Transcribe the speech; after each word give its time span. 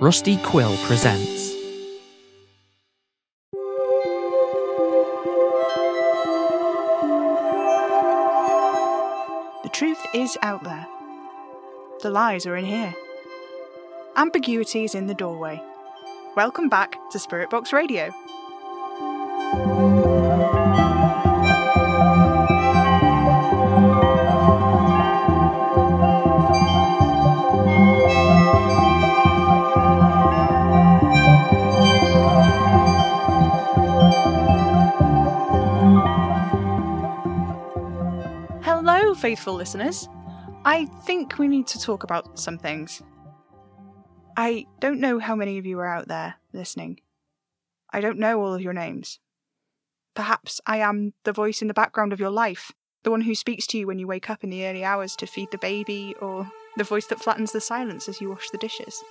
Rusty 0.00 0.36
Quill 0.36 0.76
presents. 0.84 1.54
The 9.64 9.68
truth 9.72 9.98
is 10.14 10.38
out 10.42 10.62
there. 10.62 10.86
The 12.02 12.10
lies 12.10 12.46
are 12.46 12.54
in 12.54 12.64
here. 12.64 12.94
Ambiguity 14.14 14.84
is 14.84 14.94
in 14.94 15.08
the 15.08 15.14
doorway. 15.14 15.60
Welcome 16.36 16.68
back 16.68 16.96
to 17.10 17.18
Spirit 17.18 17.50
Box 17.50 17.72
Radio. 17.72 18.14
Faithful 39.28 39.52
listeners. 39.52 40.08
I 40.64 40.86
think 41.04 41.38
we 41.38 41.48
need 41.48 41.66
to 41.66 41.78
talk 41.78 42.02
about 42.02 42.38
some 42.38 42.56
things. 42.56 43.02
I 44.38 44.64
don't 44.80 45.00
know 45.00 45.18
how 45.18 45.34
many 45.34 45.58
of 45.58 45.66
you 45.66 45.78
are 45.80 45.86
out 45.86 46.08
there 46.08 46.36
listening. 46.54 47.00
I 47.92 48.00
don't 48.00 48.18
know 48.18 48.40
all 48.40 48.54
of 48.54 48.62
your 48.62 48.72
names. 48.72 49.18
Perhaps 50.14 50.62
I 50.66 50.78
am 50.78 51.12
the 51.24 51.34
voice 51.34 51.60
in 51.60 51.68
the 51.68 51.74
background 51.74 52.14
of 52.14 52.20
your 52.20 52.30
life, 52.30 52.72
the 53.02 53.10
one 53.10 53.20
who 53.20 53.34
speaks 53.34 53.66
to 53.66 53.76
you 53.78 53.86
when 53.86 53.98
you 53.98 54.06
wake 54.06 54.30
up 54.30 54.42
in 54.42 54.48
the 54.48 54.66
early 54.66 54.82
hours 54.82 55.14
to 55.16 55.26
feed 55.26 55.50
the 55.50 55.58
baby, 55.58 56.14
or 56.22 56.50
the 56.78 56.84
voice 56.84 57.06
that 57.08 57.20
flattens 57.20 57.52
the 57.52 57.60
silence 57.60 58.08
as 58.08 58.22
you 58.22 58.30
wash 58.30 58.48
the 58.48 58.56
dishes. 58.56 59.04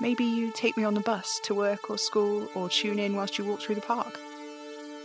Maybe 0.00 0.24
you 0.24 0.50
take 0.50 0.78
me 0.78 0.84
on 0.84 0.94
the 0.94 1.00
bus 1.00 1.42
to 1.44 1.54
work 1.54 1.90
or 1.90 1.98
school, 1.98 2.48
or 2.54 2.70
tune 2.70 2.98
in 2.98 3.16
whilst 3.16 3.36
you 3.36 3.44
walk 3.44 3.60
through 3.60 3.74
the 3.74 3.82
park. 3.82 4.18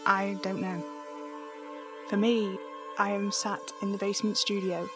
I 0.06 0.38
don't 0.42 0.62
know. 0.62 0.82
For 2.08 2.16
me, 2.16 2.58
I 3.00 3.12
am 3.12 3.32
sat 3.32 3.74
in 3.84 3.92
the 3.92 3.98
basement 4.00 4.38
studio, 4.38 4.90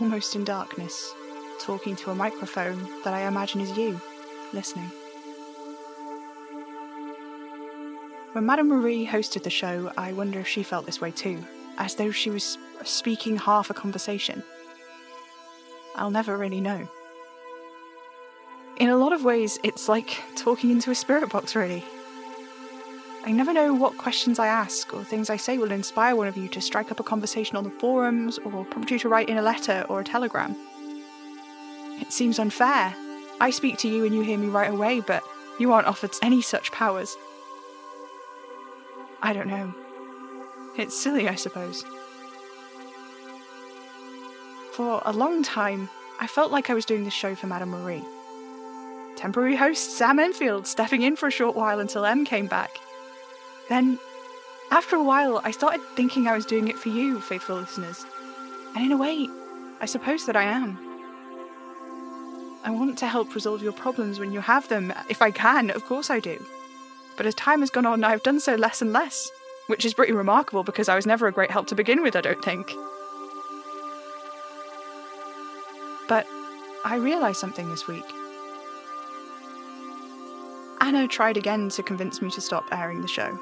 almost 0.00 0.34
in 0.34 0.44
darkness, 0.44 1.14
talking 1.60 1.94
to 1.96 2.10
a 2.10 2.14
microphone 2.14 2.88
that 3.04 3.12
I 3.12 3.26
imagine 3.26 3.60
is 3.60 3.76
you, 3.76 4.00
listening. 4.54 4.90
When 8.32 8.46
Madame 8.46 8.68
Marie 8.68 9.06
hosted 9.06 9.42
the 9.42 9.50
show, 9.50 9.92
I 9.98 10.12
wonder 10.14 10.40
if 10.40 10.48
she 10.48 10.62
felt 10.62 10.86
this 10.86 11.02
way 11.02 11.10
too, 11.10 11.44
as 11.76 11.94
though 11.96 12.10
she 12.10 12.30
was 12.30 12.56
speaking 12.82 13.36
half 13.36 13.68
a 13.68 13.74
conversation. 13.74 14.42
I'll 15.94 16.10
never 16.10 16.38
really 16.38 16.60
know. 16.60 16.88
In 18.78 18.88
a 18.88 18.96
lot 18.96 19.12
of 19.12 19.22
ways, 19.22 19.58
it's 19.62 19.88
like 19.88 20.18
talking 20.34 20.70
into 20.70 20.90
a 20.90 20.94
spirit 20.94 21.30
box, 21.30 21.54
really. 21.54 21.84
I 23.26 23.32
never 23.32 23.54
know 23.54 23.72
what 23.72 23.96
questions 23.96 24.38
I 24.38 24.48
ask 24.48 24.92
or 24.92 25.02
things 25.02 25.30
I 25.30 25.38
say 25.38 25.56
will 25.56 25.72
inspire 25.72 26.14
one 26.14 26.28
of 26.28 26.36
you 26.36 26.46
to 26.48 26.60
strike 26.60 26.90
up 26.90 27.00
a 27.00 27.04
conversation 27.04 27.56
on 27.56 27.64
the 27.64 27.70
forums 27.70 28.36
or 28.38 28.66
prompt 28.66 28.90
you 28.90 28.98
to 28.98 29.08
write 29.08 29.30
in 29.30 29.38
a 29.38 29.42
letter 29.42 29.86
or 29.88 30.00
a 30.00 30.04
telegram. 30.04 30.54
It 32.02 32.12
seems 32.12 32.38
unfair. 32.38 32.94
I 33.40 33.48
speak 33.48 33.78
to 33.78 33.88
you 33.88 34.04
and 34.04 34.14
you 34.14 34.20
hear 34.20 34.36
me 34.36 34.48
right 34.48 34.70
away, 34.70 35.00
but 35.00 35.22
you 35.58 35.72
aren't 35.72 35.86
offered 35.86 36.10
any 36.20 36.42
such 36.42 36.70
powers. 36.70 37.16
I 39.22 39.32
don't 39.32 39.48
know. 39.48 39.74
It's 40.76 40.94
silly, 40.94 41.26
I 41.26 41.34
suppose. 41.34 41.82
For 44.72 45.00
a 45.06 45.14
long 45.14 45.42
time, 45.42 45.88
I 46.20 46.26
felt 46.26 46.52
like 46.52 46.68
I 46.68 46.74
was 46.74 46.84
doing 46.84 47.04
this 47.04 47.14
show 47.14 47.34
for 47.34 47.46
Madame 47.46 47.70
Marie. 47.70 48.04
Temporary 49.16 49.56
host 49.56 49.96
Sam 49.96 50.18
Enfield 50.18 50.66
stepping 50.66 51.00
in 51.00 51.16
for 51.16 51.28
a 51.28 51.30
short 51.30 51.56
while 51.56 51.80
until 51.80 52.04
M 52.04 52.26
came 52.26 52.48
back. 52.48 52.80
Then, 53.68 53.98
after 54.70 54.96
a 54.96 55.02
while, 55.02 55.40
I 55.44 55.50
started 55.50 55.80
thinking 55.94 56.26
I 56.26 56.34
was 56.34 56.46
doing 56.46 56.68
it 56.68 56.78
for 56.78 56.88
you, 56.88 57.20
faithful 57.20 57.56
listeners. 57.56 58.04
And 58.74 58.84
in 58.84 58.92
a 58.92 58.96
way, 58.96 59.28
I 59.80 59.86
suppose 59.86 60.26
that 60.26 60.36
I 60.36 60.44
am. 60.44 60.78
I 62.64 62.70
want 62.70 62.98
to 62.98 63.06
help 63.06 63.34
resolve 63.34 63.62
your 63.62 63.72
problems 63.72 64.18
when 64.18 64.32
you 64.32 64.40
have 64.40 64.68
them. 64.68 64.92
If 65.08 65.20
I 65.20 65.30
can, 65.30 65.70
of 65.70 65.84
course 65.84 66.10
I 66.10 66.18
do. 66.18 66.44
But 67.16 67.26
as 67.26 67.34
time 67.34 67.60
has 67.60 67.70
gone 67.70 67.86
on, 67.86 68.02
I've 68.02 68.22
done 68.22 68.40
so 68.40 68.54
less 68.54 68.82
and 68.82 68.92
less, 68.92 69.30
which 69.66 69.84
is 69.84 69.94
pretty 69.94 70.12
remarkable 70.12 70.64
because 70.64 70.88
I 70.88 70.96
was 70.96 71.06
never 71.06 71.26
a 71.26 71.32
great 71.32 71.50
help 71.50 71.66
to 71.68 71.74
begin 71.74 72.02
with, 72.02 72.16
I 72.16 72.22
don't 72.22 72.44
think. 72.44 72.74
But 76.08 76.26
I 76.84 76.96
realised 76.96 77.38
something 77.38 77.70
this 77.70 77.86
week. 77.86 78.04
Anna 80.80 81.08
tried 81.08 81.36
again 81.36 81.68
to 81.70 81.82
convince 81.82 82.20
me 82.20 82.30
to 82.30 82.40
stop 82.40 82.64
airing 82.72 83.00
the 83.00 83.08
show. 83.08 83.38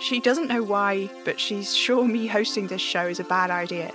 She 0.00 0.20
doesn't 0.20 0.48
know 0.48 0.62
why, 0.62 1.10
but 1.24 1.40
she's 1.40 1.74
sure 1.74 2.06
me 2.06 2.26
hosting 2.26 2.66
this 2.66 2.82
show 2.82 3.06
is 3.06 3.20
a 3.20 3.24
bad 3.24 3.50
idea. 3.50 3.92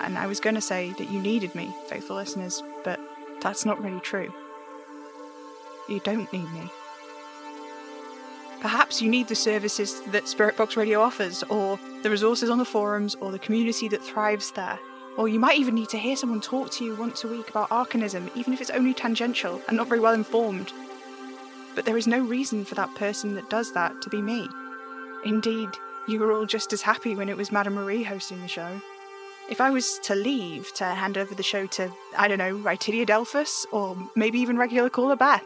And 0.00 0.18
I 0.18 0.26
was 0.26 0.40
going 0.40 0.56
to 0.56 0.60
say 0.60 0.92
that 0.98 1.10
you 1.10 1.20
needed 1.20 1.54
me, 1.54 1.74
faithful 1.86 2.16
listeners, 2.16 2.62
but 2.84 3.00
that's 3.40 3.64
not 3.64 3.82
really 3.82 4.00
true. 4.00 4.32
You 5.88 6.00
don't 6.00 6.30
need 6.32 6.50
me. 6.52 6.70
Perhaps 8.60 9.00
you 9.00 9.08
need 9.08 9.28
the 9.28 9.34
services 9.34 10.02
that 10.06 10.28
Spirit 10.28 10.56
Box 10.56 10.76
Radio 10.76 11.00
offers, 11.00 11.42
or 11.44 11.78
the 12.02 12.10
resources 12.10 12.50
on 12.50 12.58
the 12.58 12.64
forums, 12.64 13.14
or 13.16 13.30
the 13.30 13.38
community 13.38 13.88
that 13.88 14.02
thrives 14.02 14.50
there. 14.52 14.78
Or 15.16 15.28
you 15.28 15.38
might 15.38 15.58
even 15.58 15.74
need 15.74 15.88
to 15.90 15.98
hear 15.98 16.16
someone 16.16 16.40
talk 16.40 16.70
to 16.72 16.84
you 16.84 16.94
once 16.96 17.24
a 17.24 17.28
week 17.28 17.48
about 17.48 17.70
arcanism, 17.70 18.30
even 18.34 18.52
if 18.52 18.60
it's 18.60 18.70
only 18.70 18.92
tangential 18.92 19.62
and 19.68 19.76
not 19.76 19.88
very 19.88 20.00
well 20.00 20.14
informed. 20.14 20.72
But 21.74 21.84
there 21.84 21.96
is 21.96 22.06
no 22.06 22.18
reason 22.18 22.64
for 22.64 22.74
that 22.74 22.94
person 22.94 23.34
that 23.34 23.48
does 23.48 23.72
that 23.72 24.02
to 24.02 24.10
be 24.10 24.20
me. 24.20 24.48
Indeed, 25.26 25.70
you 26.06 26.20
were 26.20 26.30
all 26.30 26.46
just 26.46 26.72
as 26.72 26.82
happy 26.82 27.16
when 27.16 27.28
it 27.28 27.36
was 27.36 27.50
Madame 27.50 27.74
Marie 27.74 28.04
hosting 28.04 28.40
the 28.40 28.46
show. 28.46 28.80
If 29.50 29.60
I 29.60 29.70
was 29.70 29.98
to 30.04 30.14
leave 30.14 30.72
to 30.74 30.84
hand 30.84 31.18
over 31.18 31.34
the 31.34 31.42
show 31.42 31.66
to, 31.66 31.92
I 32.16 32.28
don't 32.28 32.38
know, 32.38 32.56
Rytidia 32.56 33.04
Delphus, 33.04 33.66
or 33.72 33.96
maybe 34.14 34.38
even 34.38 34.56
regular 34.56 34.88
caller 34.88 35.16
Beth, 35.16 35.42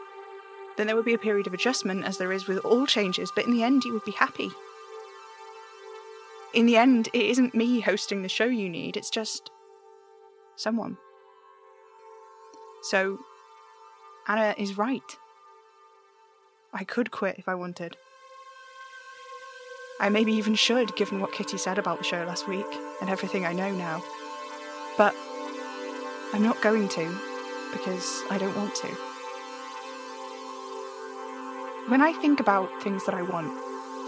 then 0.77 0.85
there 0.85 0.95
would 0.95 1.05
be 1.05 1.15
a 1.15 1.19
period 1.19 1.47
of 1.47 1.55
adjustment, 1.55 2.05
as 2.05 2.19
there 2.19 2.31
is 2.31 2.47
with 2.47 2.59
all 2.59 2.85
changes, 2.85 3.31
but 3.35 3.45
in 3.45 3.53
the 3.53 3.63
end, 3.63 3.83
you 3.83 3.91
would 3.91 4.05
be 4.05 4.11
happy. 4.11 4.51
In 6.53 6.67
the 6.67 6.77
end, 6.77 7.07
it 7.07 7.25
isn't 7.25 7.55
me 7.55 7.79
hosting 7.79 8.21
the 8.21 8.29
show 8.29 8.45
you 8.45 8.69
need, 8.69 8.95
it's 8.95 9.09
just 9.09 9.49
someone. 10.57 10.97
So, 12.83 13.17
Anna 14.27 14.53
is 14.59 14.77
right. 14.77 15.17
I 16.71 16.83
could 16.83 17.09
quit 17.09 17.39
if 17.39 17.47
I 17.47 17.55
wanted. 17.55 17.97
I 20.01 20.09
maybe 20.09 20.33
even 20.33 20.55
should, 20.55 20.95
given 20.95 21.19
what 21.19 21.31
Kitty 21.31 21.59
said 21.59 21.77
about 21.77 21.99
the 21.99 22.03
show 22.03 22.23
last 22.23 22.47
week 22.47 22.65
and 23.01 23.09
everything 23.09 23.45
I 23.45 23.53
know 23.53 23.71
now. 23.71 24.03
But 24.97 25.15
I'm 26.33 26.41
not 26.41 26.59
going 26.61 26.89
to, 26.89 27.15
because 27.71 28.23
I 28.31 28.39
don't 28.39 28.57
want 28.57 28.73
to. 28.77 28.87
When 31.87 32.01
I 32.01 32.13
think 32.13 32.39
about 32.39 32.81
things 32.81 33.05
that 33.05 33.13
I 33.13 33.21
want, 33.21 33.55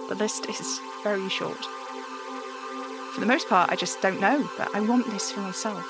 the 0.09 0.15
list 0.15 0.49
is 0.49 0.79
very 1.03 1.29
short. 1.29 1.63
For 3.13 3.19
the 3.19 3.27
most 3.27 3.47
part, 3.47 3.71
I 3.71 3.75
just 3.75 4.01
don't 4.01 4.19
know, 4.19 4.49
but 4.57 4.73
I 4.73 4.79
want 4.79 5.11
this 5.11 5.31
for 5.31 5.41
myself. 5.41 5.85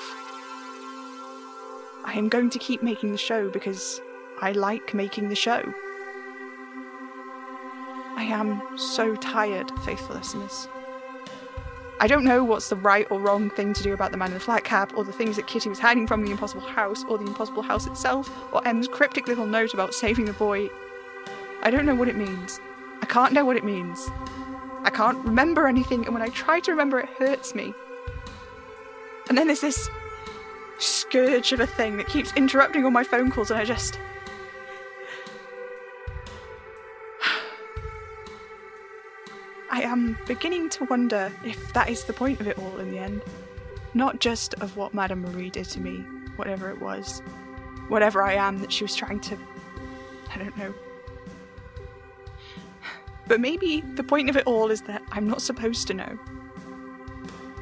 I 2.04 2.12
am 2.16 2.28
going 2.28 2.50
to 2.50 2.58
keep 2.58 2.82
making 2.82 3.12
the 3.12 3.16
show 3.16 3.48
because 3.48 4.02
I 4.42 4.52
like 4.52 4.92
making 4.92 5.30
the 5.30 5.34
show. 5.34 5.72
I 8.24 8.28
am 8.28 8.78
so 8.78 9.14
tired, 9.16 9.70
faithful 9.80 10.16
listeners. 10.16 10.66
I 12.00 12.06
don't 12.06 12.24
know 12.24 12.42
what's 12.42 12.70
the 12.70 12.76
right 12.76 13.06
or 13.10 13.20
wrong 13.20 13.50
thing 13.50 13.74
to 13.74 13.82
do 13.82 13.92
about 13.92 14.12
the 14.12 14.16
man 14.16 14.28
in 14.28 14.34
the 14.34 14.40
flat 14.40 14.64
cap, 14.64 14.96
or 14.96 15.04
the 15.04 15.12
things 15.12 15.36
that 15.36 15.46
Kitty 15.46 15.68
was 15.68 15.78
hiding 15.78 16.06
from 16.06 16.24
the 16.24 16.30
impossible 16.30 16.62
house, 16.62 17.04
or 17.04 17.18
the 17.18 17.26
impossible 17.26 17.62
house 17.62 17.86
itself, 17.86 18.30
or 18.54 18.66
M's 18.66 18.88
cryptic 18.88 19.28
little 19.28 19.44
note 19.44 19.74
about 19.74 19.92
saving 19.92 20.24
the 20.24 20.32
boy. 20.32 20.70
I 21.62 21.70
don't 21.70 21.84
know 21.84 21.94
what 21.94 22.08
it 22.08 22.16
means. 22.16 22.60
I 23.02 23.06
can't 23.06 23.34
know 23.34 23.44
what 23.44 23.58
it 23.58 23.64
means. 23.64 24.08
I 24.84 24.90
can't 24.90 25.22
remember 25.22 25.68
anything, 25.68 26.06
and 26.06 26.14
when 26.14 26.22
I 26.22 26.28
try 26.28 26.60
to 26.60 26.70
remember, 26.70 27.00
it 27.00 27.10
hurts 27.18 27.54
me. 27.54 27.74
And 29.28 29.36
then 29.36 29.48
there's 29.48 29.60
this 29.60 29.90
scourge 30.78 31.52
of 31.52 31.60
a 31.60 31.66
thing 31.66 31.98
that 31.98 32.06
keeps 32.06 32.32
interrupting 32.36 32.86
all 32.86 32.90
my 32.90 33.04
phone 33.04 33.30
calls, 33.30 33.50
and 33.50 33.60
I 33.60 33.66
just. 33.66 33.98
I 39.74 39.80
am 39.80 40.16
beginning 40.28 40.68
to 40.70 40.84
wonder 40.84 41.32
if 41.44 41.72
that 41.72 41.88
is 41.88 42.04
the 42.04 42.12
point 42.12 42.40
of 42.40 42.46
it 42.46 42.56
all 42.60 42.78
in 42.78 42.92
the 42.92 42.98
end. 42.98 43.22
Not 43.92 44.20
just 44.20 44.54
of 44.60 44.76
what 44.76 44.94
Madame 44.94 45.22
Marie 45.22 45.50
did 45.50 45.64
to 45.70 45.80
me, 45.80 45.96
whatever 46.36 46.70
it 46.70 46.80
was, 46.80 47.18
whatever 47.88 48.22
I 48.22 48.34
am 48.34 48.60
that 48.60 48.70
she 48.70 48.84
was 48.84 48.94
trying 48.94 49.18
to. 49.22 49.36
I 50.32 50.38
don't 50.38 50.56
know. 50.56 50.72
But 53.26 53.40
maybe 53.40 53.80
the 53.80 54.04
point 54.04 54.30
of 54.30 54.36
it 54.36 54.46
all 54.46 54.70
is 54.70 54.82
that 54.82 55.02
I'm 55.10 55.26
not 55.26 55.42
supposed 55.42 55.88
to 55.88 55.94
know. 55.94 56.20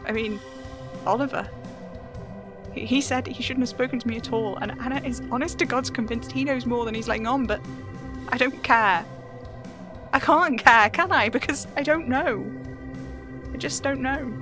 I 0.05 0.12
mean, 0.12 0.38
Oliver. 1.06 1.49
He 2.75 3.00
said 3.00 3.26
he 3.26 3.43
shouldn't 3.43 3.62
have 3.62 3.70
spoken 3.70 3.99
to 3.99 4.06
me 4.06 4.19
at 4.19 4.35
all, 4.35 4.56
and 4.56 4.73
Anna 4.82 5.00
is 5.03 5.23
honest 5.31 5.58
to 5.61 5.65
God's 5.65 5.88
convinced 5.88 6.31
he 6.31 6.44
knows 6.44 6.67
more 6.67 6.85
than 6.85 6.94
he's 6.94 7.08
letting 7.08 7.26
on, 7.26 7.47
but 7.47 7.62
I 8.29 8.37
don't 8.37 8.62
care. 8.62 9.03
I 10.12 10.19
can't 10.19 10.59
care, 10.59 10.91
can 10.91 11.11
I? 11.11 11.29
Because 11.29 11.67
I 11.76 11.82
don't 11.82 12.09
know. 12.09 12.44
I 13.53 13.56
just 13.56 13.82
don't 13.82 14.00
know. 14.00 14.32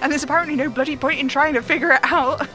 And 0.00 0.10
there's 0.10 0.22
apparently 0.24 0.56
no 0.56 0.70
bloody 0.70 0.96
point 0.96 1.20
in 1.20 1.28
trying 1.28 1.54
to 1.54 1.62
figure 1.62 1.92
it 1.92 2.00
out. 2.04 2.48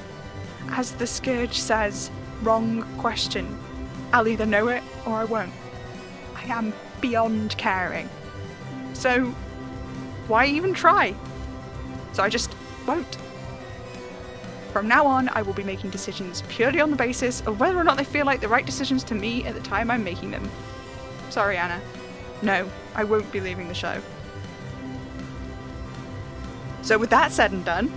As 0.70 0.92
the 0.92 1.06
Scourge 1.06 1.58
says, 1.58 2.10
wrong 2.42 2.82
question. 2.98 3.56
I'll 4.12 4.26
either 4.26 4.46
know 4.46 4.68
it 4.68 4.82
or 5.06 5.14
I 5.14 5.24
won't. 5.24 5.52
I 6.34 6.44
am 6.44 6.72
beyond 7.00 7.56
caring. 7.56 8.08
So, 8.94 9.26
why 10.26 10.46
even 10.46 10.74
try? 10.74 11.14
So 12.12 12.22
I 12.22 12.28
just 12.28 12.54
won't. 12.86 13.16
From 14.72 14.88
now 14.88 15.06
on, 15.06 15.28
I 15.28 15.42
will 15.42 15.52
be 15.52 15.62
making 15.62 15.90
decisions 15.90 16.42
purely 16.48 16.80
on 16.80 16.90
the 16.90 16.96
basis 16.96 17.42
of 17.42 17.60
whether 17.60 17.76
or 17.76 17.84
not 17.84 17.98
they 17.98 18.04
feel 18.04 18.24
like 18.24 18.40
the 18.40 18.48
right 18.48 18.64
decisions 18.64 19.04
to 19.04 19.14
me 19.14 19.44
at 19.44 19.54
the 19.54 19.60
time 19.60 19.90
I'm 19.90 20.02
making 20.02 20.30
them. 20.30 20.50
Sorry, 21.28 21.58
Anna. 21.58 21.80
No, 22.40 22.68
I 22.94 23.04
won't 23.04 23.30
be 23.30 23.40
leaving 23.40 23.68
the 23.68 23.74
show. 23.74 24.00
So, 26.80 26.96
with 26.98 27.10
that 27.10 27.32
said 27.32 27.52
and 27.52 27.64
done, 27.64 27.92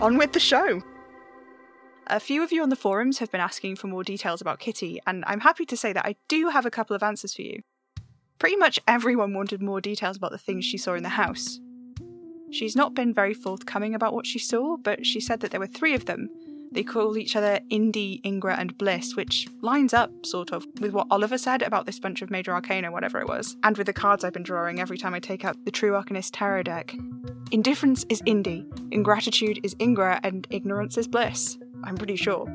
on 0.00 0.16
with 0.16 0.32
the 0.32 0.40
show. 0.40 0.82
A 2.06 2.20
few 2.20 2.42
of 2.42 2.52
you 2.52 2.62
on 2.62 2.68
the 2.68 2.76
forums 2.76 3.18
have 3.18 3.30
been 3.30 3.40
asking 3.40 3.76
for 3.76 3.86
more 3.86 4.02
details 4.02 4.40
about 4.40 4.58
Kitty, 4.58 5.00
and 5.06 5.24
I'm 5.26 5.40
happy 5.40 5.64
to 5.66 5.76
say 5.76 5.92
that 5.92 6.04
I 6.04 6.16
do 6.28 6.48
have 6.48 6.66
a 6.66 6.70
couple 6.70 6.96
of 6.96 7.02
answers 7.02 7.34
for 7.34 7.42
you. 7.42 7.62
Pretty 8.38 8.56
much 8.56 8.80
everyone 8.88 9.34
wanted 9.34 9.62
more 9.62 9.80
details 9.80 10.16
about 10.16 10.30
the 10.30 10.38
things 10.38 10.64
she 10.64 10.76
saw 10.78 10.94
in 10.94 11.02
the 11.02 11.10
house. 11.10 11.60
She's 12.54 12.76
not 12.76 12.94
been 12.94 13.12
very 13.12 13.34
forthcoming 13.34 13.96
about 13.96 14.14
what 14.14 14.26
she 14.26 14.38
saw, 14.38 14.76
but 14.76 15.04
she 15.04 15.18
said 15.18 15.40
that 15.40 15.50
there 15.50 15.58
were 15.58 15.66
three 15.66 15.92
of 15.92 16.04
them. 16.04 16.30
They 16.70 16.84
call 16.84 17.18
each 17.18 17.34
other 17.34 17.58
Indy, 17.68 18.20
Ingra, 18.24 18.56
and 18.56 18.78
Bliss, 18.78 19.16
which 19.16 19.48
lines 19.60 19.92
up, 19.92 20.24
sort 20.24 20.52
of, 20.52 20.64
with 20.80 20.92
what 20.92 21.08
Oliver 21.10 21.36
said 21.36 21.62
about 21.62 21.84
this 21.84 21.98
bunch 21.98 22.22
of 22.22 22.30
Major 22.30 22.52
Arcana, 22.52 22.92
whatever 22.92 23.20
it 23.20 23.26
was, 23.26 23.56
and 23.64 23.76
with 23.76 23.88
the 23.88 23.92
cards 23.92 24.22
I've 24.22 24.32
been 24.34 24.44
drawing 24.44 24.78
every 24.78 24.96
time 24.96 25.14
I 25.14 25.18
take 25.18 25.44
out 25.44 25.56
the 25.64 25.72
True 25.72 25.94
Arcanist 25.94 26.30
Tarot 26.32 26.62
deck. 26.62 26.94
Indifference 27.50 28.06
is 28.08 28.22
Indy, 28.24 28.64
ingratitude 28.92 29.58
is 29.64 29.74
Ingra, 29.76 30.20
and 30.22 30.46
ignorance 30.50 30.96
is 30.96 31.08
Bliss. 31.08 31.58
I'm 31.82 31.96
pretty 31.96 32.16
sure. 32.16 32.46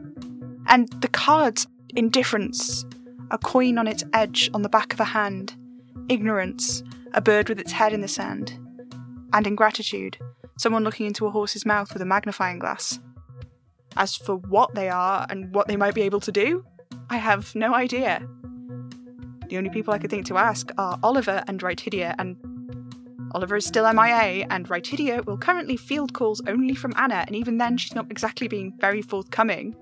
And 0.68 0.88
the 1.02 1.10
cards, 1.10 1.68
indifference, 1.90 2.86
a 3.32 3.38
coin 3.38 3.78
on 3.78 3.86
its 3.86 4.06
edge 4.14 4.50
on 4.54 4.62
the 4.62 4.70
back 4.70 4.94
of 4.94 5.02
a 5.02 5.06
hand, 5.06 5.56
ignorance, 6.08 6.84
a 7.14 7.20
bird 7.20 7.50
with 7.50 7.60
its 7.60 7.74
head 7.74 7.92
in 7.92 8.00
the 8.00 8.08
sand, 8.08 8.58
and 9.34 9.48
ingratitude, 9.48 10.18
someone 10.58 10.84
looking 10.84 11.06
into 11.06 11.26
a 11.26 11.32
horse's 11.32 11.66
mouth 11.66 11.94
with 11.94 12.02
a 12.02 12.06
magnifying 12.06 12.60
glass. 12.60 13.00
As 13.98 14.16
for 14.16 14.36
what 14.36 14.76
they 14.76 14.90
are 14.90 15.26
and 15.30 15.54
what 15.54 15.68
they 15.68 15.76
might 15.76 15.96
be 15.96 16.02
able 16.02 16.20
to 16.22 16.32
do, 16.32 16.66
I 17.10 17.18
have 17.18 17.56
no 17.56 17.74
idea. 17.74 18.28
The 19.50 19.58
only 19.58 19.70
people 19.72 19.94
I 19.94 19.98
could 19.98 20.12
think 20.12 20.28
to 20.28 20.38
ask 20.38 20.72
are 20.78 21.00
Oliver 21.02 21.44
and 21.48 21.60
Rytidia, 21.60 22.14
and 22.20 22.38
Oliver 23.34 23.56
is 23.56 23.66
still 23.66 23.92
MIA, 23.92 24.46
and 24.50 24.68
Rytidia 24.68 25.26
will 25.26 25.38
currently 25.38 25.76
field 25.76 26.14
calls 26.14 26.42
only 26.48 26.76
from 26.76 26.94
Anna, 26.98 27.24
and 27.26 27.36
even 27.36 27.58
then 27.58 27.78
she's 27.78 27.96
not 27.96 28.12
exactly 28.12 28.48
being 28.48 28.74
very 28.80 29.02
forthcoming. 29.02 29.76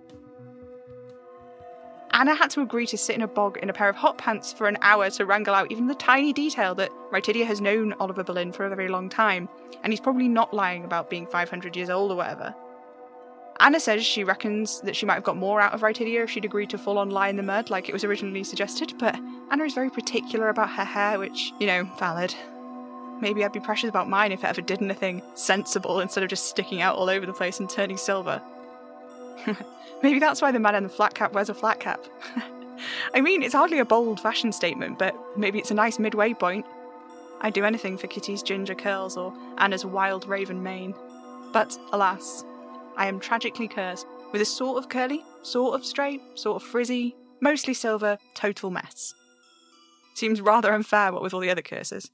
Anna 2.17 2.33
had 2.33 2.49
to 2.49 2.61
agree 2.61 2.87
to 2.87 2.97
sit 2.97 3.15
in 3.15 3.21
a 3.21 3.27
bog 3.27 3.59
in 3.61 3.69
a 3.69 3.73
pair 3.73 3.89
of 3.89 3.95
hot 3.95 4.17
pants 4.17 4.51
for 4.51 4.67
an 4.67 4.79
hour 4.81 5.07
to 5.07 5.25
wrangle 5.27 5.53
out 5.53 5.71
even 5.71 5.85
the 5.85 5.93
tiny 5.93 6.33
detail 6.33 6.73
that 6.73 6.89
Rytidia 7.11 7.45
has 7.45 7.61
known 7.61 7.93
Oliver 7.99 8.23
Boleyn 8.23 8.51
for 8.51 8.65
a 8.65 8.75
very 8.75 8.87
long 8.87 9.07
time, 9.07 9.47
and 9.83 9.93
he's 9.93 9.99
probably 9.99 10.27
not 10.27 10.51
lying 10.51 10.83
about 10.83 11.11
being 11.11 11.27
500 11.27 11.75
years 11.75 11.91
old 11.91 12.11
or 12.11 12.15
whatever. 12.15 12.55
Anna 13.59 13.79
says 13.79 14.03
she 14.03 14.23
reckons 14.23 14.81
that 14.81 14.95
she 14.95 15.05
might 15.05 15.13
have 15.13 15.23
got 15.23 15.37
more 15.37 15.61
out 15.61 15.73
of 15.73 15.81
Rytidia 15.81 16.23
if 16.23 16.31
she'd 16.31 16.43
agreed 16.43 16.71
to 16.71 16.79
full 16.79 16.97
on 16.97 17.11
lie 17.11 17.29
in 17.29 17.37
the 17.37 17.43
mud 17.43 17.69
like 17.69 17.87
it 17.87 17.93
was 17.93 18.03
originally 18.03 18.43
suggested, 18.43 18.95
but 18.97 19.15
Anna 19.51 19.65
is 19.65 19.75
very 19.75 19.91
particular 19.91 20.49
about 20.49 20.71
her 20.71 20.85
hair, 20.85 21.19
which, 21.19 21.53
you 21.59 21.67
know, 21.67 21.83
valid. 21.99 22.33
Maybe 23.21 23.45
I'd 23.45 23.53
be 23.53 23.59
precious 23.59 23.89
about 23.89 24.09
mine 24.09 24.31
if 24.31 24.43
it 24.43 24.47
ever 24.47 24.61
did 24.61 24.81
anything 24.81 25.21
sensible 25.35 25.99
instead 25.99 26.23
of 26.23 26.31
just 26.31 26.45
sticking 26.45 26.81
out 26.81 26.95
all 26.95 27.11
over 27.11 27.27
the 27.27 27.33
place 27.33 27.59
and 27.59 27.69
turning 27.69 27.97
silver. 27.97 28.41
Maybe 30.03 30.19
that's 30.19 30.41
why 30.41 30.51
the 30.51 30.59
man 30.59 30.75
in 30.75 30.83
the 30.83 30.89
flat 30.89 31.13
cap 31.13 31.33
wears 31.33 31.49
a 31.49 31.53
flat 31.53 31.79
cap. 31.79 32.05
I 33.13 33.21
mean, 33.21 33.41
it's 33.41 33.53
hardly 33.53 33.79
a 33.79 33.85
bold 33.85 34.19
fashion 34.19 34.51
statement, 34.51 34.99
but 34.99 35.15
maybe 35.35 35.57
it's 35.57 35.71
a 35.71 35.73
nice 35.73 35.97
midway 35.97 36.33
point. 36.33 36.65
I'd 37.41 37.53
do 37.53 37.65
anything 37.65 37.97
for 37.97 38.05
Kitty's 38.05 38.43
ginger 38.43 38.75
curls 38.75 39.17
or 39.17 39.33
Anna's 39.57 39.85
wild 39.85 40.27
raven 40.27 40.61
mane. 40.61 40.93
But 41.51 41.75
alas, 41.91 42.45
I 42.95 43.07
am 43.07 43.19
tragically 43.19 43.67
cursed 43.67 44.05
with 44.31 44.41
a 44.41 44.45
sort 44.45 44.77
of 44.77 44.89
curly, 44.89 45.23
sort 45.41 45.73
of 45.73 45.85
straight, 45.85 46.21
sort 46.35 46.61
of 46.61 46.67
frizzy, 46.67 47.15
mostly 47.41 47.73
silver, 47.73 48.19
total 48.35 48.69
mess. 48.69 49.15
Seems 50.13 50.41
rather 50.41 50.73
unfair 50.73 51.11
what 51.11 51.23
with 51.23 51.33
all 51.33 51.39
the 51.39 51.49
other 51.49 51.61
curses 51.63 52.11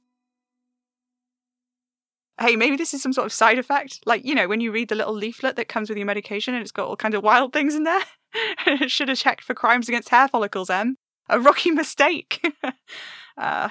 hey, 2.39 2.55
maybe 2.55 2.75
this 2.75 2.93
is 2.93 3.01
some 3.01 3.13
sort 3.13 3.25
of 3.25 3.33
side 3.33 3.59
effect. 3.59 3.99
Like, 4.05 4.25
you 4.25 4.35
know, 4.35 4.47
when 4.47 4.61
you 4.61 4.71
read 4.71 4.89
the 4.89 4.95
little 4.95 5.13
leaflet 5.13 5.55
that 5.55 5.67
comes 5.67 5.89
with 5.89 5.97
your 5.97 6.07
medication 6.07 6.53
and 6.53 6.61
it's 6.61 6.71
got 6.71 6.87
all 6.87 6.95
kinds 6.95 7.15
of 7.15 7.23
wild 7.23 7.53
things 7.53 7.75
in 7.75 7.83
there. 7.83 8.01
Should 8.87 9.09
have 9.09 9.17
checked 9.17 9.43
for 9.43 9.53
crimes 9.53 9.87
against 9.87 10.09
hair 10.09 10.27
follicles, 10.27 10.69
Em. 10.69 10.97
A 11.29 11.39
mistake. 11.73 12.43
uh, 13.37 13.69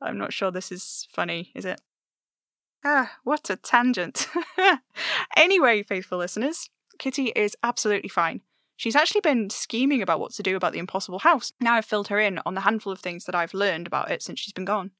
I'm 0.00 0.18
not 0.18 0.32
sure 0.32 0.50
this 0.50 0.72
is 0.72 1.06
funny, 1.10 1.52
is 1.54 1.64
it? 1.64 1.80
Ah, 2.84 3.12
what 3.24 3.50
a 3.50 3.56
tangent. 3.56 4.28
anyway, 5.36 5.82
faithful 5.82 6.18
listeners, 6.18 6.70
Kitty 6.98 7.32
is 7.34 7.56
absolutely 7.62 8.08
fine. 8.08 8.40
She's 8.76 8.96
actually 8.96 9.22
been 9.22 9.50
scheming 9.50 10.02
about 10.02 10.20
what 10.20 10.32
to 10.34 10.42
do 10.42 10.54
about 10.54 10.72
the 10.72 10.78
impossible 10.78 11.18
house. 11.18 11.52
Now 11.60 11.74
I've 11.74 11.84
filled 11.84 12.08
her 12.08 12.20
in 12.20 12.40
on 12.46 12.54
the 12.54 12.60
handful 12.60 12.92
of 12.92 13.00
things 13.00 13.24
that 13.24 13.34
I've 13.34 13.52
learned 13.52 13.88
about 13.88 14.10
it 14.10 14.22
since 14.22 14.38
she's 14.38 14.52
been 14.52 14.64
gone. 14.64 14.92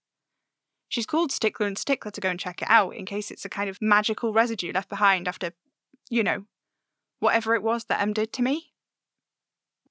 She's 0.89 1.07
called 1.07 1.33
Stickler 1.33 1.67
and 1.67 1.77
Stickler 1.77 2.11
to 2.11 2.21
go 2.21 2.31
and 2.31 2.41
check 2.41 2.63
it 2.63 2.71
out 2.71 2.95
in 2.95 3.05
case 3.05 3.31
it's 3.31 3.45
a 3.45 3.51
kind 3.51 3.69
of 3.69 3.81
magical 3.81 4.33
residue 4.33 4.73
left 4.73 4.89
behind 4.89 5.29
after, 5.29 5.53
you 6.09 6.23
know, 6.23 6.45
whatever 7.21 7.55
it 7.55 7.63
was 7.63 7.85
that 7.85 8.01
Em 8.01 8.15
did 8.15 8.33
to 8.35 8.43
me. 8.43 8.73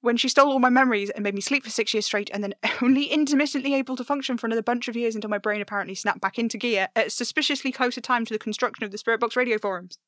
When 0.00 0.16
she 0.16 0.28
stole 0.28 0.52
all 0.52 0.58
my 0.58 0.70
memories 0.70 1.10
and 1.10 1.24
made 1.24 1.34
me 1.34 1.40
sleep 1.40 1.64
for 1.64 1.70
six 1.70 1.92
years 1.92 2.06
straight 2.06 2.30
and 2.32 2.42
then 2.42 2.54
only 2.82 3.04
intermittently 3.04 3.74
able 3.74 3.96
to 3.96 4.04
function 4.04 4.36
for 4.36 4.46
another 4.46 4.62
bunch 4.62 4.88
of 4.88 4.96
years 4.96 5.14
until 5.14 5.30
my 5.30 5.38
brain 5.38 5.60
apparently 5.60 5.94
snapped 5.94 6.20
back 6.20 6.38
into 6.38 6.58
gear 6.58 6.88
at 6.96 7.12
suspiciously 7.12 7.72
closer 7.72 8.00
time 8.00 8.24
to 8.24 8.34
the 8.34 8.38
construction 8.38 8.84
of 8.84 8.90
the 8.90 8.98
Spirit 8.98 9.20
Box 9.20 9.36
radio 9.36 9.58
forums. 9.58 9.98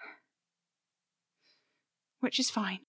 Which 2.20 2.40
is 2.40 2.50
fine. 2.50 2.80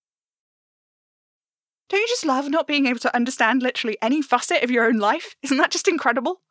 Don't 1.88 2.00
you 2.00 2.08
just 2.08 2.26
love 2.26 2.48
not 2.50 2.66
being 2.66 2.86
able 2.86 2.98
to 3.00 3.16
understand 3.16 3.62
literally 3.62 3.96
any 4.02 4.20
facet 4.20 4.62
of 4.62 4.70
your 4.70 4.84
own 4.84 4.98
life? 4.98 5.36
Isn't 5.42 5.56
that 5.56 5.70
just 5.70 5.88
incredible? 5.88 6.42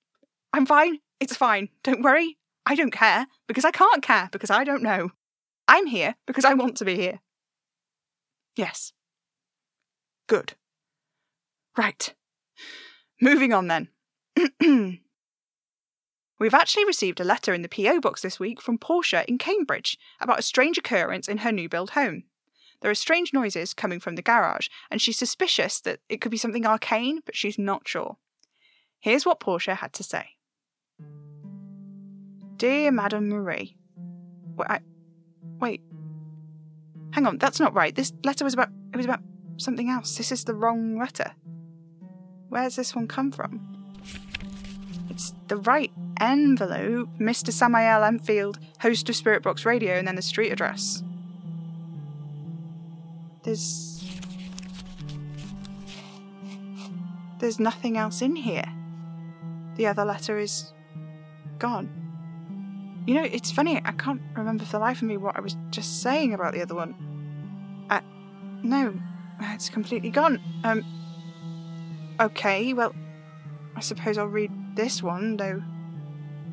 I'm 0.52 0.66
fine. 0.66 0.98
It's 1.18 1.36
fine. 1.36 1.70
Don't 1.82 2.02
worry. 2.02 2.36
I 2.66 2.74
don't 2.74 2.90
care 2.90 3.26
because 3.48 3.64
I 3.64 3.70
can't 3.70 4.02
care 4.02 4.28
because 4.30 4.50
I 4.50 4.64
don't 4.64 4.82
know. 4.82 5.10
I'm 5.66 5.86
here 5.86 6.16
because 6.26 6.44
I 6.44 6.54
want 6.54 6.76
to 6.76 6.84
be 6.84 6.96
here. 6.96 7.20
Yes. 8.56 8.92
Good. 10.28 10.54
Right. 11.76 12.14
Moving 13.20 13.52
on 13.52 13.68
then. 13.68 13.88
We've 16.38 16.54
actually 16.54 16.84
received 16.84 17.20
a 17.20 17.24
letter 17.24 17.54
in 17.54 17.62
the 17.62 17.68
PO 17.68 18.00
box 18.00 18.20
this 18.20 18.40
week 18.40 18.60
from 18.60 18.76
Portia 18.76 19.24
in 19.28 19.38
Cambridge 19.38 19.96
about 20.20 20.40
a 20.40 20.42
strange 20.42 20.76
occurrence 20.76 21.28
in 21.28 21.38
her 21.38 21.52
new 21.52 21.68
build 21.68 21.90
home. 21.90 22.24
There 22.82 22.90
are 22.90 22.96
strange 22.96 23.32
noises 23.32 23.74
coming 23.74 24.00
from 24.00 24.16
the 24.16 24.22
garage, 24.22 24.66
and 24.90 25.00
she's 25.00 25.16
suspicious 25.16 25.80
that 25.80 26.00
it 26.08 26.20
could 26.20 26.32
be 26.32 26.36
something 26.36 26.66
arcane, 26.66 27.20
but 27.24 27.36
she's 27.36 27.58
not 27.58 27.86
sure. 27.86 28.16
Here's 28.98 29.24
what 29.24 29.40
Portia 29.40 29.76
had 29.76 29.92
to 29.94 30.02
say 30.02 30.30
Dear 32.56 32.90
Madame 32.90 33.28
Marie, 33.28 33.76
wait, 34.56 34.68
I, 34.68 34.80
wait, 35.60 35.80
hang 37.12 37.26
on, 37.26 37.38
that's 37.38 37.60
not 37.60 37.72
right. 37.72 37.94
This 37.94 38.12
letter 38.24 38.44
was 38.44 38.54
about 38.54 38.70
it 38.92 38.96
was 38.96 39.06
about 39.06 39.20
something 39.58 39.88
else. 39.88 40.16
This 40.16 40.32
is 40.32 40.44
the 40.44 40.54
wrong 40.54 40.98
letter. 40.98 41.32
Where's 42.48 42.76
this 42.76 42.96
one 42.96 43.06
come 43.06 43.30
from? 43.30 43.94
It's 45.08 45.34
the 45.46 45.56
right 45.56 45.92
envelope, 46.20 47.08
Mr. 47.18 47.52
Samael 47.52 48.02
Enfield, 48.02 48.58
host 48.80 49.08
of 49.08 49.14
Spirit 49.16 49.42
Box 49.42 49.64
Radio, 49.64 49.94
and 49.94 50.08
then 50.08 50.16
the 50.16 50.22
street 50.22 50.50
address. 50.50 51.02
There's. 53.42 54.04
There's 57.38 57.58
nothing 57.58 57.96
else 57.96 58.22
in 58.22 58.36
here. 58.36 58.64
The 59.76 59.86
other 59.86 60.04
letter 60.04 60.38
is. 60.38 60.72
gone. 61.58 61.88
You 63.06 63.14
know, 63.14 63.24
it's 63.24 63.50
funny, 63.50 63.80
I 63.84 63.92
can't 63.92 64.20
remember 64.36 64.64
for 64.64 64.72
the 64.72 64.78
life 64.78 64.98
of 65.02 65.08
me 65.08 65.16
what 65.16 65.36
I 65.36 65.40
was 65.40 65.56
just 65.70 66.02
saying 66.02 66.34
about 66.34 66.54
the 66.54 66.62
other 66.62 66.76
one. 66.76 66.94
Uh, 67.90 68.00
no, 68.62 68.94
it's 69.40 69.68
completely 69.68 70.10
gone. 70.10 70.40
Um. 70.62 70.84
Okay, 72.20 72.72
well, 72.74 72.94
I 73.74 73.80
suppose 73.80 74.18
I'll 74.18 74.26
read 74.26 74.52
this 74.76 75.02
one, 75.02 75.36
though. 75.36 75.62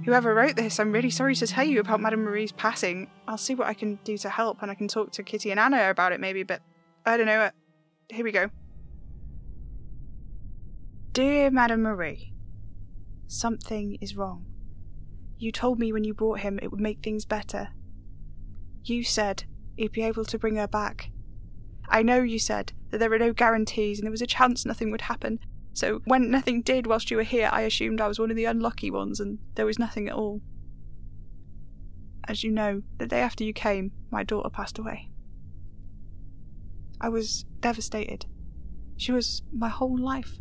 whoever 0.05 0.33
wrote 0.33 0.55
this, 0.55 0.79
I'm 0.79 0.91
really 0.91 1.09
sorry 1.11 1.35
to 1.35 1.45
tell 1.45 1.65
you 1.65 1.79
about 1.79 1.99
Madame 2.01 2.23
Marie's 2.23 2.51
passing. 2.51 3.09
I'll 3.27 3.37
see 3.37 3.53
what 3.53 3.67
I 3.67 3.73
can 3.73 3.99
do 4.03 4.17
to 4.19 4.29
help, 4.29 4.61
and 4.61 4.71
I 4.71 4.75
can 4.75 4.87
talk 4.87 5.11
to 5.11 5.23
Kitty 5.23 5.51
and 5.51 5.59
Anna 5.59 5.89
about 5.89 6.13
it 6.13 6.19
maybe, 6.19 6.43
but 6.43 6.61
I 7.09 7.17
don't 7.17 7.25
know. 7.25 7.41
Uh, 7.41 7.49
here 8.09 8.23
we 8.23 8.31
go. 8.31 8.51
Dear 11.11 11.49
Madame 11.49 11.81
Marie, 11.81 12.35
something 13.25 13.97
is 13.99 14.15
wrong. 14.15 14.45
You 15.39 15.51
told 15.51 15.79
me 15.79 15.91
when 15.91 16.03
you 16.03 16.13
brought 16.13 16.41
him 16.41 16.59
it 16.61 16.69
would 16.69 16.79
make 16.79 17.01
things 17.01 17.25
better. 17.25 17.69
You 18.83 19.03
said 19.03 19.45
you'd 19.75 19.91
be 19.91 20.03
able 20.03 20.23
to 20.23 20.37
bring 20.37 20.57
her 20.57 20.67
back. 20.67 21.09
I 21.87 22.03
know 22.03 22.21
you 22.21 22.37
said 22.37 22.73
that 22.91 22.99
there 22.99 23.09
were 23.09 23.17
no 23.17 23.33
guarantees 23.33 23.97
and 23.97 24.05
there 24.05 24.11
was 24.11 24.21
a 24.21 24.27
chance 24.27 24.63
nothing 24.63 24.91
would 24.91 25.01
happen, 25.01 25.39
so 25.73 26.01
when 26.05 26.29
nothing 26.29 26.61
did 26.61 26.85
whilst 26.85 27.09
you 27.09 27.17
were 27.17 27.23
here, 27.23 27.49
I 27.51 27.61
assumed 27.61 28.01
I 28.01 28.07
was 28.07 28.19
one 28.19 28.29
of 28.29 28.37
the 28.37 28.45
unlucky 28.45 28.91
ones 28.91 29.19
and 29.19 29.39
there 29.55 29.65
was 29.65 29.79
nothing 29.79 30.07
at 30.09 30.13
all. 30.13 30.41
As 32.27 32.43
you 32.43 32.51
know, 32.51 32.83
the 32.99 33.07
day 33.07 33.21
after 33.21 33.43
you 33.43 33.51
came, 33.51 33.93
my 34.11 34.23
daughter 34.23 34.51
passed 34.51 34.77
away. 34.77 35.09
I 37.01 37.09
was 37.09 37.45
devastated. 37.61 38.25
She 38.97 39.11
was 39.11 39.41
my 39.53 39.69
whole 39.69 39.97
life. 39.97 40.39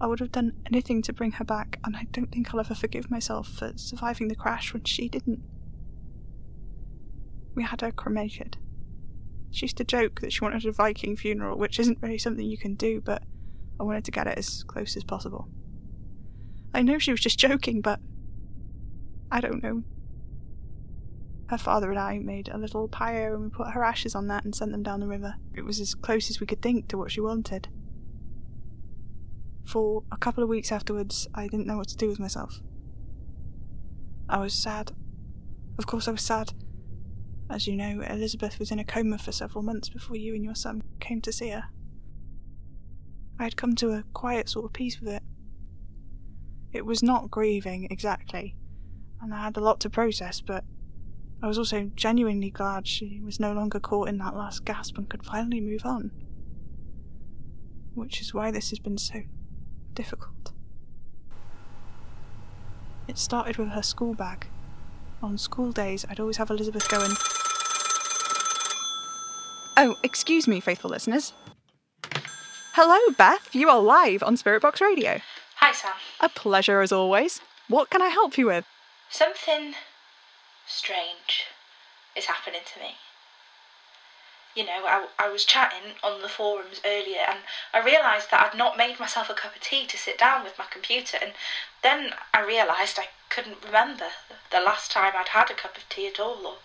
I 0.00 0.06
would 0.06 0.20
have 0.20 0.32
done 0.32 0.52
anything 0.66 1.02
to 1.02 1.12
bring 1.12 1.32
her 1.32 1.44
back, 1.44 1.78
and 1.84 1.94
I 1.94 2.06
don't 2.10 2.32
think 2.32 2.52
I'll 2.52 2.60
ever 2.60 2.74
forgive 2.74 3.10
myself 3.10 3.48
for 3.48 3.72
surviving 3.76 4.28
the 4.28 4.34
crash 4.34 4.72
when 4.72 4.84
she 4.84 5.08
didn't. 5.08 5.42
We 7.54 7.64
had 7.64 7.82
her 7.82 7.92
cremated. 7.92 8.56
She 9.50 9.66
used 9.66 9.76
to 9.76 9.84
joke 9.84 10.20
that 10.20 10.32
she 10.32 10.40
wanted 10.40 10.64
a 10.64 10.72
Viking 10.72 11.16
funeral, 11.16 11.58
which 11.58 11.78
isn't 11.78 11.98
really 12.00 12.18
something 12.18 12.46
you 12.46 12.56
can 12.56 12.76
do, 12.76 13.02
but 13.02 13.22
I 13.78 13.82
wanted 13.82 14.04
to 14.04 14.10
get 14.10 14.26
it 14.26 14.38
as 14.38 14.62
close 14.62 14.96
as 14.96 15.04
possible. 15.04 15.48
I 16.72 16.82
know 16.82 16.98
she 16.98 17.10
was 17.10 17.20
just 17.20 17.38
joking, 17.38 17.80
but 17.80 18.00
I 19.30 19.40
don't 19.40 19.62
know. 19.62 19.82
Her 21.50 21.58
father 21.58 21.90
and 21.90 21.98
I 21.98 22.20
made 22.20 22.48
a 22.48 22.56
little 22.56 22.86
pyre 22.86 23.34
and 23.34 23.42
we 23.42 23.50
put 23.50 23.72
her 23.72 23.82
ashes 23.82 24.14
on 24.14 24.28
that 24.28 24.44
and 24.44 24.54
sent 24.54 24.70
them 24.70 24.84
down 24.84 25.00
the 25.00 25.08
river. 25.08 25.34
It 25.52 25.64
was 25.64 25.80
as 25.80 25.96
close 25.96 26.30
as 26.30 26.38
we 26.38 26.46
could 26.46 26.62
think 26.62 26.86
to 26.88 26.96
what 26.96 27.10
she 27.10 27.20
wanted. 27.20 27.66
For 29.64 30.04
a 30.12 30.16
couple 30.16 30.44
of 30.44 30.48
weeks 30.48 30.70
afterwards, 30.70 31.26
I 31.34 31.48
didn't 31.48 31.66
know 31.66 31.76
what 31.76 31.88
to 31.88 31.96
do 31.96 32.06
with 32.06 32.20
myself. 32.20 32.60
I 34.28 34.38
was 34.38 34.54
sad. 34.54 34.92
Of 35.76 35.88
course, 35.88 36.06
I 36.06 36.12
was 36.12 36.22
sad. 36.22 36.52
As 37.50 37.66
you 37.66 37.74
know, 37.74 38.00
Elizabeth 38.08 38.60
was 38.60 38.70
in 38.70 38.78
a 38.78 38.84
coma 38.84 39.18
for 39.18 39.32
several 39.32 39.64
months 39.64 39.88
before 39.88 40.14
you 40.14 40.36
and 40.36 40.44
your 40.44 40.54
son 40.54 40.84
came 41.00 41.20
to 41.22 41.32
see 41.32 41.48
her. 41.48 41.64
I 43.40 43.42
had 43.42 43.56
come 43.56 43.74
to 43.74 43.90
a 43.90 44.04
quiet 44.12 44.48
sort 44.48 44.66
of 44.66 44.72
peace 44.72 45.00
with 45.00 45.14
it. 45.14 45.22
It 46.72 46.86
was 46.86 47.02
not 47.02 47.28
grieving 47.28 47.88
exactly, 47.90 48.54
and 49.20 49.34
I 49.34 49.42
had 49.42 49.56
a 49.56 49.60
lot 49.60 49.80
to 49.80 49.90
process, 49.90 50.40
but 50.40 50.62
I 51.42 51.46
was 51.46 51.58
also 51.58 51.90
genuinely 51.94 52.50
glad 52.50 52.86
she 52.86 53.20
was 53.24 53.40
no 53.40 53.52
longer 53.52 53.80
caught 53.80 54.08
in 54.08 54.18
that 54.18 54.36
last 54.36 54.64
gasp 54.64 54.98
and 54.98 55.08
could 55.08 55.24
finally 55.24 55.60
move 55.60 55.86
on. 55.86 56.10
Which 57.94 58.20
is 58.20 58.34
why 58.34 58.50
this 58.50 58.70
has 58.70 58.78
been 58.78 58.98
so 58.98 59.22
difficult. 59.94 60.52
It 63.08 63.18
started 63.18 63.56
with 63.56 63.70
her 63.70 63.82
school 63.82 64.14
bag. 64.14 64.48
On 65.22 65.36
school 65.36 65.72
days, 65.72 66.06
I'd 66.08 66.20
always 66.20 66.36
have 66.36 66.50
Elizabeth 66.50 66.88
going. 66.88 67.10
Oh, 69.76 69.96
excuse 70.02 70.46
me, 70.46 70.60
faithful 70.60 70.90
listeners. 70.90 71.32
Hello, 72.74 72.98
Beth. 73.16 73.54
You 73.54 73.68
are 73.68 73.80
live 73.80 74.22
on 74.22 74.36
Spirit 74.36 74.62
Box 74.62 74.80
Radio. 74.80 75.20
Hi, 75.56 75.72
Sam. 75.72 75.92
A 76.20 76.28
pleasure 76.28 76.82
as 76.82 76.92
always. 76.92 77.40
What 77.68 77.90
can 77.90 78.00
I 78.00 78.08
help 78.08 78.38
you 78.38 78.46
with? 78.46 78.64
Something 79.10 79.74
strange 80.70 81.44
is 82.16 82.26
happening 82.26 82.60
to 82.74 82.80
me. 82.80 82.94
You 84.54 84.66
know, 84.66 84.84
I, 84.84 85.06
I 85.18 85.28
was 85.28 85.44
chatting 85.44 85.94
on 86.02 86.22
the 86.22 86.28
forums 86.28 86.80
earlier 86.84 87.24
and 87.28 87.38
I 87.72 87.80
realised 87.80 88.30
that 88.30 88.44
I'd 88.44 88.58
not 88.58 88.76
made 88.76 88.98
myself 88.98 89.30
a 89.30 89.34
cup 89.34 89.54
of 89.54 89.62
tea 89.62 89.86
to 89.86 89.96
sit 89.96 90.18
down 90.18 90.42
with 90.42 90.58
my 90.58 90.64
computer, 90.70 91.18
and 91.22 91.32
then 91.82 92.14
I 92.34 92.40
realised 92.40 92.98
I 92.98 93.08
couldn't 93.28 93.64
remember 93.64 94.06
the 94.50 94.60
last 94.60 94.90
time 94.90 95.12
I'd 95.16 95.28
had 95.28 95.50
a 95.50 95.54
cup 95.54 95.76
of 95.76 95.88
tea 95.88 96.08
at 96.08 96.18
all, 96.18 96.44
or 96.46 96.56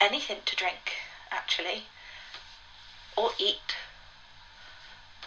anything 0.00 0.38
to 0.44 0.56
drink, 0.56 0.92
actually, 1.32 1.84
or 3.16 3.30
eat 3.38 3.74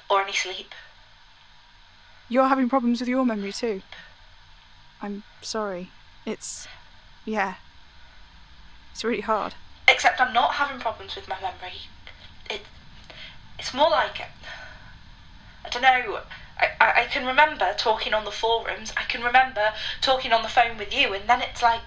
or 0.10 0.22
any 0.22 0.34
sleep. 0.34 0.74
You're 2.30 2.48
having 2.48 2.70
problems 2.70 3.00
with 3.00 3.10
your 3.10 3.26
memory 3.26 3.52
too. 3.52 3.82
I'm 5.02 5.24
sorry. 5.42 5.90
It's. 6.26 6.68
yeah. 7.26 7.56
It's 8.94 9.04
really 9.04 9.22
hard. 9.22 9.56
Except 9.88 10.22
I'm 10.22 10.34
not 10.34 10.54
having 10.54 10.80
problems 10.80 11.16
with 11.16 11.28
my 11.28 11.36
memory. 11.42 11.82
It. 12.50 12.62
It's 13.60 13.74
more 13.74 13.90
like. 13.90 14.22
I 15.66 15.70
don't 15.70 15.82
know. 15.82 16.20
I, 16.60 16.68
I, 16.80 17.02
I 17.02 17.06
can 17.06 17.26
remember 17.26 17.74
talking 17.78 18.14
on 18.14 18.24
the 18.24 18.32
forums, 18.32 18.94
I 18.96 19.04
can 19.04 19.24
remember 19.24 19.74
talking 20.02 20.32
on 20.32 20.44
the 20.44 20.48
phone 20.48 20.78
with 20.78 20.94
you, 20.94 21.14
and 21.14 21.28
then 21.28 21.42
it's 21.42 21.62
like. 21.62 21.82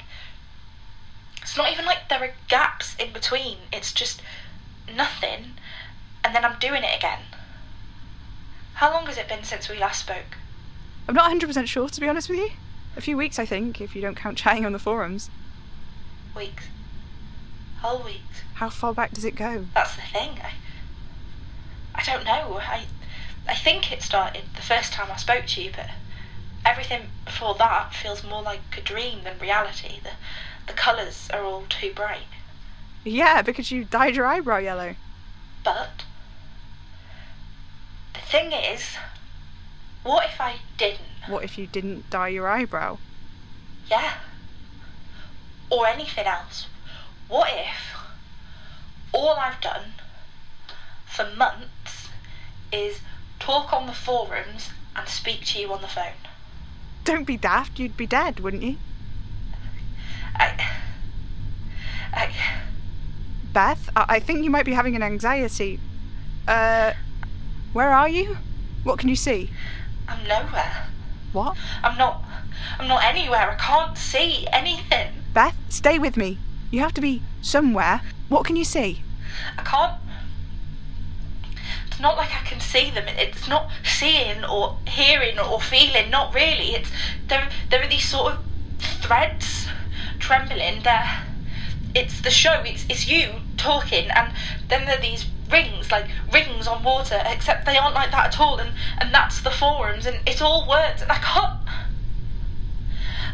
It's 1.40 1.56
not 1.56 1.72
even 1.72 1.84
like 1.84 2.08
there 2.08 2.20
are 2.20 2.34
gaps 2.48 2.96
in 2.98 3.12
between, 3.12 3.58
it's 3.72 3.92
just 3.92 4.20
nothing, 4.92 5.54
and 6.24 6.34
then 6.34 6.44
I'm 6.44 6.58
doing 6.58 6.82
it 6.82 6.96
again. 6.96 7.20
How 8.74 8.92
long 8.92 9.06
has 9.06 9.16
it 9.16 9.28
been 9.28 9.44
since 9.44 9.68
we 9.68 9.78
last 9.78 10.00
spoke? 10.00 10.38
I'm 11.06 11.14
not 11.14 11.30
100% 11.30 11.68
sure, 11.68 11.88
to 11.88 12.00
be 12.00 12.08
honest 12.08 12.28
with 12.28 12.40
you. 12.40 12.50
A 12.96 13.00
few 13.00 13.16
weeks, 13.16 13.38
I 13.38 13.46
think, 13.46 13.80
if 13.80 13.94
you 13.94 14.02
don't 14.02 14.16
count 14.16 14.36
chatting 14.38 14.66
on 14.66 14.72
the 14.72 14.80
forums. 14.80 15.30
Weeks. 16.34 16.66
Whole 17.80 18.02
weeks. 18.02 18.42
How 18.54 18.70
far 18.70 18.94
back 18.94 19.12
does 19.12 19.24
it 19.24 19.36
go? 19.36 19.66
That's 19.74 19.96
the 19.96 20.02
thing. 20.02 20.38
I, 20.42 20.52
I 21.94 22.02
don't 22.04 22.24
know. 22.24 22.58
I, 22.60 22.86
I 23.48 23.54
think 23.54 23.92
it 23.92 24.02
started 24.02 24.42
the 24.54 24.62
first 24.62 24.92
time 24.92 25.08
I 25.12 25.16
spoke 25.16 25.46
to 25.46 25.62
you, 25.62 25.70
but 25.74 25.90
everything 26.64 27.02
before 27.24 27.54
that 27.54 27.94
feels 27.94 28.24
more 28.24 28.42
like 28.42 28.60
a 28.76 28.80
dream 28.80 29.24
than 29.24 29.38
reality. 29.38 30.00
The, 30.02 30.10
the 30.66 30.72
colours 30.72 31.28
are 31.32 31.42
all 31.42 31.64
too 31.68 31.92
bright. 31.94 32.26
Yeah, 33.04 33.42
because 33.42 33.70
you 33.70 33.84
dyed 33.84 34.16
your 34.16 34.26
eyebrow 34.26 34.58
yellow. 34.58 34.96
But 35.62 36.04
the 38.14 38.20
thing 38.20 38.52
is, 38.52 38.96
what 40.02 40.24
if 40.24 40.40
I 40.40 40.56
didn't? 40.76 41.00
What 41.28 41.44
if 41.44 41.56
you 41.56 41.66
didn't 41.66 42.10
dye 42.10 42.28
your 42.28 42.48
eyebrow? 42.48 42.98
Yeah. 43.88 44.14
Or 45.70 45.86
anything 45.86 46.26
else. 46.26 46.66
What 47.28 47.48
if 47.52 47.96
all 49.12 49.34
I've 49.34 49.60
done 49.60 49.92
for 51.06 51.28
months 51.36 52.08
is 52.72 53.00
talk 53.38 53.72
on 53.72 53.86
the 53.86 53.92
forums 53.92 54.70
and 54.94 55.08
speak 55.08 55.44
to 55.46 55.60
you 55.60 55.72
on 55.72 55.82
the 55.82 55.88
phone? 55.88 56.12
Don't 57.04 57.24
be 57.24 57.36
daft, 57.36 57.78
you'd 57.78 57.96
be 57.96 58.06
dead, 58.06 58.40
wouldn't 58.40 58.62
you? 58.62 58.76
I. 60.34 60.68
I. 62.12 62.32
Beth, 63.52 63.88
I, 63.96 64.04
I 64.08 64.20
think 64.20 64.44
you 64.44 64.50
might 64.50 64.66
be 64.66 64.74
having 64.74 64.94
an 64.96 65.02
anxiety. 65.02 65.80
Uh, 66.46 66.92
where 67.72 67.90
are 67.90 68.08
you? 68.08 68.38
What 68.84 68.98
can 68.98 69.08
you 69.08 69.16
see? 69.16 69.50
I'm 70.08 70.26
nowhere. 70.28 70.88
What? 71.32 71.56
I'm 71.82 71.98
not. 71.98 72.22
I'm 72.78 72.88
not 72.88 73.02
anywhere. 73.04 73.50
I 73.50 73.54
can't 73.54 73.98
see 73.98 74.46
anything. 74.52 75.12
Beth, 75.34 75.56
stay 75.68 75.98
with 75.98 76.16
me. 76.16 76.38
You 76.70 76.80
have 76.80 76.94
to 76.94 77.00
be 77.00 77.22
somewhere. 77.42 78.02
What 78.28 78.44
can 78.44 78.56
you 78.56 78.64
see? 78.64 79.02
I 79.56 79.62
can't. 79.62 80.00
It's 81.86 82.00
not 82.00 82.16
like 82.16 82.30
I 82.30 82.44
can 82.44 82.60
see 82.60 82.90
them. 82.90 83.08
It's 83.08 83.48
not 83.48 83.70
seeing 83.84 84.44
or 84.44 84.76
hearing 84.86 85.38
or 85.38 85.60
feeling. 85.60 86.10
Not 86.10 86.34
really. 86.34 86.74
It's 86.74 86.90
there. 87.28 87.48
There 87.70 87.82
are 87.82 87.88
these 87.88 88.08
sort 88.08 88.34
of 88.34 88.38
threads 88.78 89.68
trembling. 90.18 90.82
There. 90.82 91.22
It's 91.94 92.20
the 92.20 92.30
show. 92.30 92.62
It's 92.64 92.84
it's 92.88 93.08
you 93.08 93.36
talking, 93.56 94.10
and 94.10 94.32
then 94.68 94.84
there 94.84 94.98
are 94.98 95.00
these 95.00 95.26
rings, 95.50 95.90
like 95.90 96.06
rings 96.32 96.66
on 96.66 96.82
water, 96.82 97.22
except 97.26 97.66
they 97.66 97.76
aren't 97.76 97.94
like 97.94 98.10
that 98.10 98.26
at 98.26 98.40
all, 98.40 98.58
and, 98.58 98.70
and 98.98 99.14
that's 99.14 99.40
the 99.40 99.50
forums, 99.50 100.06
and 100.06 100.18
it's 100.26 100.40
all 100.40 100.68
words, 100.68 101.02
and 101.02 101.10
I 101.10 101.18
can't. 101.18 101.58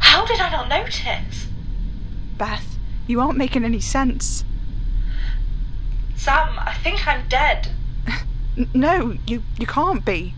How 0.00 0.26
did 0.26 0.40
I 0.40 0.50
not 0.50 0.68
notice? 0.68 1.46
Beth, 2.36 2.71
you 3.06 3.20
aren't 3.20 3.38
making 3.38 3.64
any 3.64 3.80
sense. 3.80 4.44
Sam, 6.16 6.58
I 6.58 6.74
think 6.82 7.06
I'm 7.06 7.28
dead. 7.28 7.68
no, 8.74 9.16
you, 9.26 9.42
you 9.58 9.66
can't 9.66 10.04
be. 10.04 10.34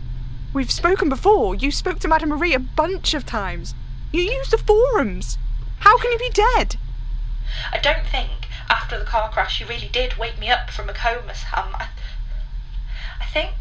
We've 0.53 0.71
spoken 0.71 1.09
before. 1.09 1.53
You 1.55 1.69
spoke 1.69 1.99
to 1.99 2.07
Madame 2.07 2.29
Marie 2.29 2.53
a 2.53 2.59
bunch 2.59 3.13
of 3.13 3.25
times. 3.25 3.75
You 4.11 4.21
used 4.21 4.51
the 4.51 4.57
forums. 4.57 5.37
How 5.79 5.97
can 5.97 6.11
you 6.11 6.17
be 6.17 6.29
dead? 6.29 6.77
I 7.71 7.77
don't 7.77 8.05
think 8.07 8.47
after 8.69 8.97
the 8.97 9.05
car 9.05 9.29
crash, 9.29 9.59
you 9.59 9.67
really 9.67 9.89
did 9.89 10.17
wake 10.17 10.39
me 10.39 10.49
up 10.49 10.69
from 10.69 10.89
a 10.89 10.93
coma, 10.93 11.35
Sam. 11.35 11.75
I, 11.75 11.89
I 13.19 13.25
think. 13.25 13.51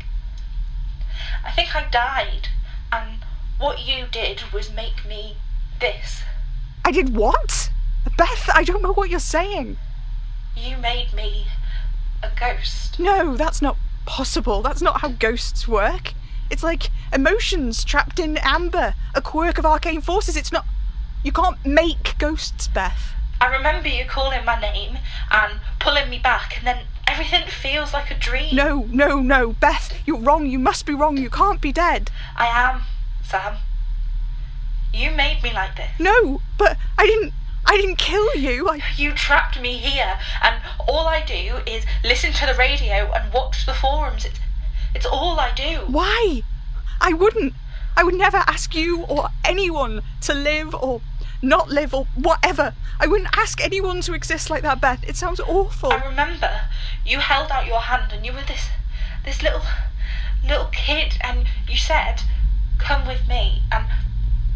I 1.45 1.51
think 1.51 1.77
I 1.77 1.89
died, 1.91 2.49
and 2.91 3.25
what 3.59 3.87
you 3.87 4.07
did 4.11 4.53
was 4.53 4.73
make 4.73 5.05
me 5.07 5.37
this. 5.81 6.23
I 6.85 6.91
did 6.91 7.15
what? 7.15 7.71
Beth, 8.17 8.49
I 8.55 8.63
don't 8.65 8.83
know 8.83 8.93
what 8.93 9.11
you're 9.11 9.19
saying. 9.19 9.77
You 10.57 10.77
made 10.77 11.13
me 11.13 11.47
a 12.23 12.31
ghost. 12.39 12.99
No, 12.99 13.37
that's 13.37 13.61
not 13.61 13.77
possible. 14.07 14.63
That's 14.63 14.83
not 14.83 15.01
how 15.01 15.09
ghosts 15.09 15.67
work. 15.67 16.15
It's 16.51 16.63
like 16.63 16.91
emotions 17.13 17.85
trapped 17.85 18.19
in 18.19 18.39
amber, 18.39 18.95
a 19.15 19.21
quirk 19.23 19.59
of 19.59 19.67
arcane 19.67 20.01
forces. 20.01 20.37
It's 20.37 20.53
not. 20.53 20.65
You 21.25 21.33
can't 21.33 21.65
make 21.65 22.17
ghosts, 22.19 22.69
Beth. 22.69 23.15
I 23.41 23.47
remember 23.47 23.89
you 23.89 24.05
calling 24.05 24.45
my 24.45 24.61
name 24.61 24.99
and 25.31 25.61
pulling 25.81 26.09
me 26.09 26.19
back, 26.19 26.59
and 26.59 26.67
then 26.67 26.85
everything 27.09 27.49
feels 27.49 27.93
like 27.93 28.11
a 28.11 28.15
dream. 28.15 28.55
No, 28.55 28.87
no, 28.91 29.21
no. 29.21 29.53
Beth, 29.55 29.93
you're 30.07 30.21
wrong. 30.21 30.47
You 30.47 30.59
must 30.59 30.87
be 30.87 30.95
wrong. 30.95 31.17
You 31.17 31.31
can't 31.31 31.61
be 31.61 31.73
dead. 31.73 32.11
I 32.37 32.47
am, 32.47 32.83
Sam. 33.25 33.57
You 34.93 35.11
made 35.11 35.43
me 35.43 35.53
like 35.53 35.77
this. 35.77 35.91
No, 35.99 36.41
but 36.59 36.77
I 36.97 37.07
didn't. 37.07 37.33
I 37.67 37.77
didn't 37.77 37.97
kill 37.97 38.35
you. 38.37 38.69
I. 38.69 38.81
You 38.97 39.13
trapped 39.13 39.61
me 39.61 39.79
here, 39.79 40.19
and 40.43 40.63
all 40.87 41.07
I 41.07 41.25
do 41.25 41.61
is 41.67 41.85
listen 42.05 42.33
to 42.35 42.47
the 42.47 42.55
radio 42.55 43.11
and 43.13 43.33
watch 43.33 43.67
the 43.67 43.75
forums. 43.75 44.25
It's, 44.25 44.39
it's 44.95 45.07
all 45.07 45.41
I 45.41 45.53
do. 45.55 45.81
Why? 45.87 46.43
I 47.01 47.13
wouldn't. 47.13 47.55
I 47.97 48.05
would 48.05 48.15
never 48.15 48.39
ask 48.39 48.75
you 48.75 49.03
or 49.05 49.29
anyone 49.45 50.03
to 50.23 50.35
live 50.35 50.75
or 50.75 51.01
not 51.43 51.69
live 51.71 51.95
or 51.95 52.07
whatever. 52.15 52.75
I 52.99 53.07
wouldn't 53.07 53.37
ask 53.37 53.61
anyone 53.63 54.01
to 54.03 54.15
exist 54.15 54.51
like 54.51 54.63
that, 54.63 54.81
Beth. 54.81 55.05
It 55.07 55.17
sounds 55.17 55.41
awful. 55.41 55.93
I 55.93 56.05
remember 56.05 56.63
you 57.05 57.19
held 57.19 57.51
out 57.51 57.67
your 57.67 57.81
hand 57.81 58.13
and 58.13 58.25
you 58.25 58.33
were 58.33 58.43
this, 58.47 58.69
this 59.25 59.43
little, 59.43 59.63
little 60.47 60.67
kid, 60.73 61.19
and 61.21 61.47
you 61.69 61.77
said, 61.77 62.23
"Come 62.79 63.07
with 63.07 63.29
me," 63.29 63.63
and 63.71 63.87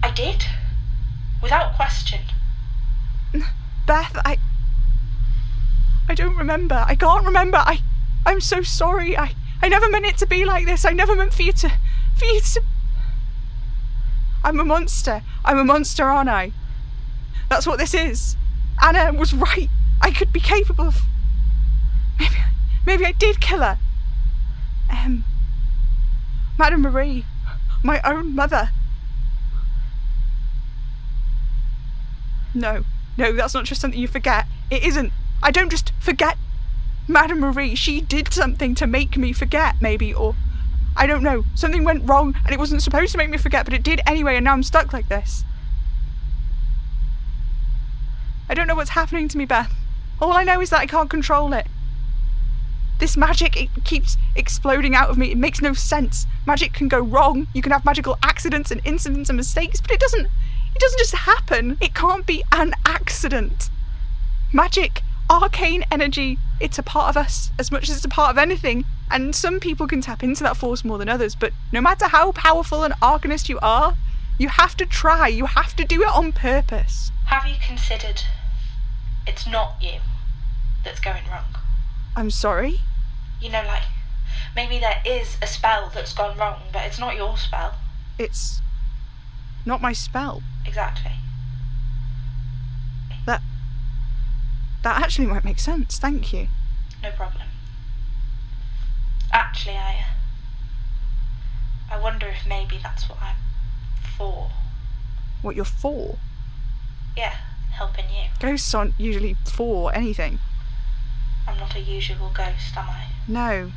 I 0.03 0.11
did, 0.11 0.47
without 1.43 1.75
question. 1.75 2.21
Beth, 3.87 4.17
I. 4.25 4.39
I 6.09 6.15
don't 6.15 6.37
remember. 6.37 6.85
I 6.87 6.95
can't 6.95 7.25
remember. 7.25 7.59
I. 7.59 7.81
I'm 8.27 8.41
so 8.41 8.63
sorry. 8.63 9.17
I. 9.17 9.35
I 9.63 9.69
never 9.69 9.89
meant 9.91 10.07
it 10.07 10.19
to 10.19 10.27
be 10.27 10.45
like 10.45 10.67
this. 10.67 10.85
I 10.85 10.93
never 10.93 11.17
meant 11.17 11.35
for 11.35 11.43
you 11.43 11.53
to. 11.53 11.69
For 12.17 12.25
you 12.25 12.41
to. 12.41 12.63
I'm 14.45 14.61
a 14.61 14.65
monster. 14.65 15.23
I'm 15.45 15.59
a 15.59 15.65
monster, 15.65 16.05
aren't 16.05 16.29
I? 16.29 16.53
That's 17.51 17.67
what 17.67 17.79
this 17.79 17.95
is. 17.95 18.37
Anna 18.83 19.13
was 19.13 19.35
right. 19.35 19.69
I 20.01 20.11
could 20.11 20.33
be 20.33 20.41
capable 20.41 20.87
of. 20.87 21.03
Maybe. 22.19 22.37
Maybe 22.87 23.05
I 23.05 23.13
did 23.13 23.41
kill 23.41 23.61
her. 23.61 23.79
Um. 24.91 25.25
Madame 26.59 26.83
Marie. 26.83 27.25
My 27.83 28.01
own 28.03 28.35
mother. 28.35 28.71
No. 32.55 32.85
No, 33.19 33.33
that's 33.33 33.53
not 33.53 33.65
just 33.65 33.81
something 33.81 33.99
you 34.01 34.07
forget. 34.07 34.47
It 34.71 34.85
isn't. 34.85 35.13
I 35.43 35.51
don't 35.51 35.71
just 35.71 35.93
forget 35.99 36.39
Madame 37.09 37.41
Marie. 37.41 37.75
She 37.75 38.01
did 38.01 38.33
something 38.33 38.77
to 38.77 38.87
make 38.87 39.17
me 39.17 39.33
forget, 39.33 39.75
maybe, 39.81 40.15
or 40.15 40.37
I 40.97 41.07
don't 41.09 41.25
know. 41.25 41.45
Something 41.57 41.83
went 41.83 42.09
wrong 42.09 42.37
and 42.45 42.55
it 42.55 42.61
wasn't 42.61 42.83
supposed 42.83 43.11
to 43.13 43.19
make 43.19 43.29
me 43.29 43.37
forget, 43.37 43.65
but 43.65 43.75
it 43.75 43.83
did 43.83 44.01
anyway, 44.07 44.37
and 44.37 44.45
now 44.45 44.53
I'm 44.53 44.63
stuck 44.63 44.93
like 44.93 45.09
this. 45.09 45.45
I 48.49 48.55
don't 48.55 48.69
know 48.69 48.77
what's 48.77 48.91
happening 48.91 49.27
to 49.29 49.37
me, 49.37 49.45
Beth. 49.45 49.73
All 50.21 50.33
I 50.33 50.45
know 50.45 50.61
is 50.61 50.71
that 50.71 50.81
I 50.81 50.87
can't 50.87 51.11
control 51.11 51.53
it. 51.53 51.67
This 53.01 53.17
magic, 53.17 53.61
it 53.61 53.69
keeps 53.85 54.17
exploding 54.37 54.95
out 54.95 55.11
of 55.11 55.19
me. 55.19 55.33
It 55.33 55.39
makes 55.39 55.61
no 55.61 55.73
sense. 55.73 56.27
Magic 56.47 56.73
can 56.73 56.89
go 56.89 57.01
wrong. 57.01 57.49
You 57.53 57.63
can 57.63 57.73
have 57.73 57.85
magical 57.85 58.17
accidents 58.23 58.71
and 58.71 58.81
incidents 58.85 59.29
and 59.29 59.37
mistakes, 59.37 59.81
but 59.81 59.91
it 59.91 60.01
doesn't 60.01 60.29
it 60.79 60.83
doesn't 60.83 60.99
just 61.01 61.15
happen. 61.17 61.77
It 61.81 61.93
can't 61.93 62.25
be 62.25 62.45
an 62.53 62.73
accident. 62.87 63.69
Magic, 64.53 65.03
arcane 65.29 65.85
energy, 65.91 66.39
it's 66.61 66.79
a 66.79 66.85
part 66.85 67.09
of 67.09 67.17
us 67.17 67.51
as 67.59 67.73
much 67.73 67.89
as 67.89 67.97
it's 67.97 68.05
a 68.05 68.09
part 68.09 68.31
of 68.31 68.39
anything. 68.39 68.85
And 69.11 69.35
some 69.35 69.59
people 69.59 69.89
can 69.89 70.01
tap 70.01 70.23
into 70.23 70.45
that 70.45 70.57
force 70.57 70.85
more 70.85 70.97
than 70.97 71.09
others, 71.09 71.35
but 71.35 71.53
no 71.73 71.81
matter 71.81 72.07
how 72.07 72.31
powerful 72.31 72.85
an 72.85 72.93
arcanist 73.03 73.49
you 73.49 73.59
are, 73.61 73.97
you 74.39 74.47
have 74.47 74.77
to 74.77 74.87
try. 74.87 75.27
You 75.27 75.47
have 75.47 75.75
to 75.75 75.85
do 75.85 76.03
it 76.03 76.09
on 76.11 76.31
purpose. 76.31 77.11
Have 77.27 77.45
you 77.49 77.57
considered 77.61 78.23
it's 79.27 79.49
not 79.49 79.83
you 79.83 79.99
that's 80.85 81.01
going 81.01 81.25
wrong? 81.29 81.57
I'm 82.15 82.31
sorry? 82.31 82.83
You 83.43 83.51
know, 83.51 83.65
like, 83.67 83.83
maybe 84.55 84.79
there 84.79 85.03
is 85.05 85.39
a 85.43 85.49
spell 85.49 85.91
that's 85.93 86.13
gone 86.13 86.39
wrong, 86.39 86.61
but 86.73 86.87
it's 86.87 87.01
not 87.01 87.17
your 87.17 87.37
spell. 87.37 87.75
It's 88.17 88.63
not 89.67 89.83
my 89.83 89.93
spell. 89.93 90.43
Exactly. 90.67 91.13
That. 93.27 93.43
That 94.83 95.03
actually 95.03 95.27
might 95.27 95.45
make 95.45 95.59
sense, 95.59 95.99
thank 95.99 96.33
you. 96.33 96.49
No 97.03 97.11
problem. 97.11 97.45
Actually, 99.33 99.77
I. 99.77 99.95
Uh, 99.95 100.05
I 101.91 101.99
wonder 102.01 102.27
if 102.27 102.47
maybe 102.47 102.79
that's 102.83 103.09
what 103.09 103.19
I'm 103.23 103.37
for. 104.17 104.51
What 105.43 105.57
you're 105.57 105.65
for? 105.65 106.19
Yeah, 107.17 107.35
helping 107.73 108.05
you. 108.11 108.25
Ghosts 108.41 108.75
aren't 108.75 108.95
usually 108.99 109.37
for 109.45 109.95
anything. 109.95 110.39
I'm 111.47 111.59
not 111.59 111.75
a 111.75 111.81
usual 111.81 112.31
ghost, 112.35 112.77
am 112.77 112.89
I? 112.89 113.07
No, 113.27 113.73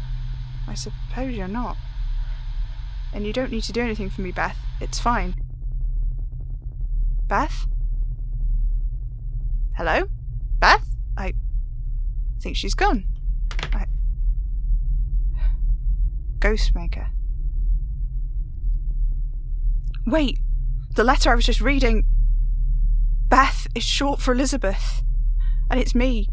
I 0.67 0.73
suppose 0.73 1.35
you're 1.35 1.47
not. 1.47 1.77
And 3.13 3.25
you 3.25 3.33
don't 3.33 3.51
need 3.51 3.63
to 3.63 3.71
do 3.71 3.81
anything 3.81 4.09
for 4.09 4.21
me, 4.21 4.31
Beth. 4.31 4.57
It's 4.79 4.99
fine. 4.99 5.35
Beth? 7.31 7.65
Hello? 9.77 10.03
Beth? 10.59 10.85
I 11.17 11.31
think 12.41 12.57
she's 12.57 12.73
gone. 12.73 13.05
I... 13.71 13.85
Ghostmaker. 16.39 17.07
Wait, 20.05 20.39
the 20.95 21.05
letter 21.05 21.31
I 21.31 21.35
was 21.35 21.45
just 21.45 21.61
reading. 21.61 22.03
Beth 23.29 23.65
is 23.75 23.85
short 23.85 24.19
for 24.19 24.33
Elizabeth. 24.33 25.01
And 25.69 25.79
it's 25.79 25.95
me. 25.95 26.27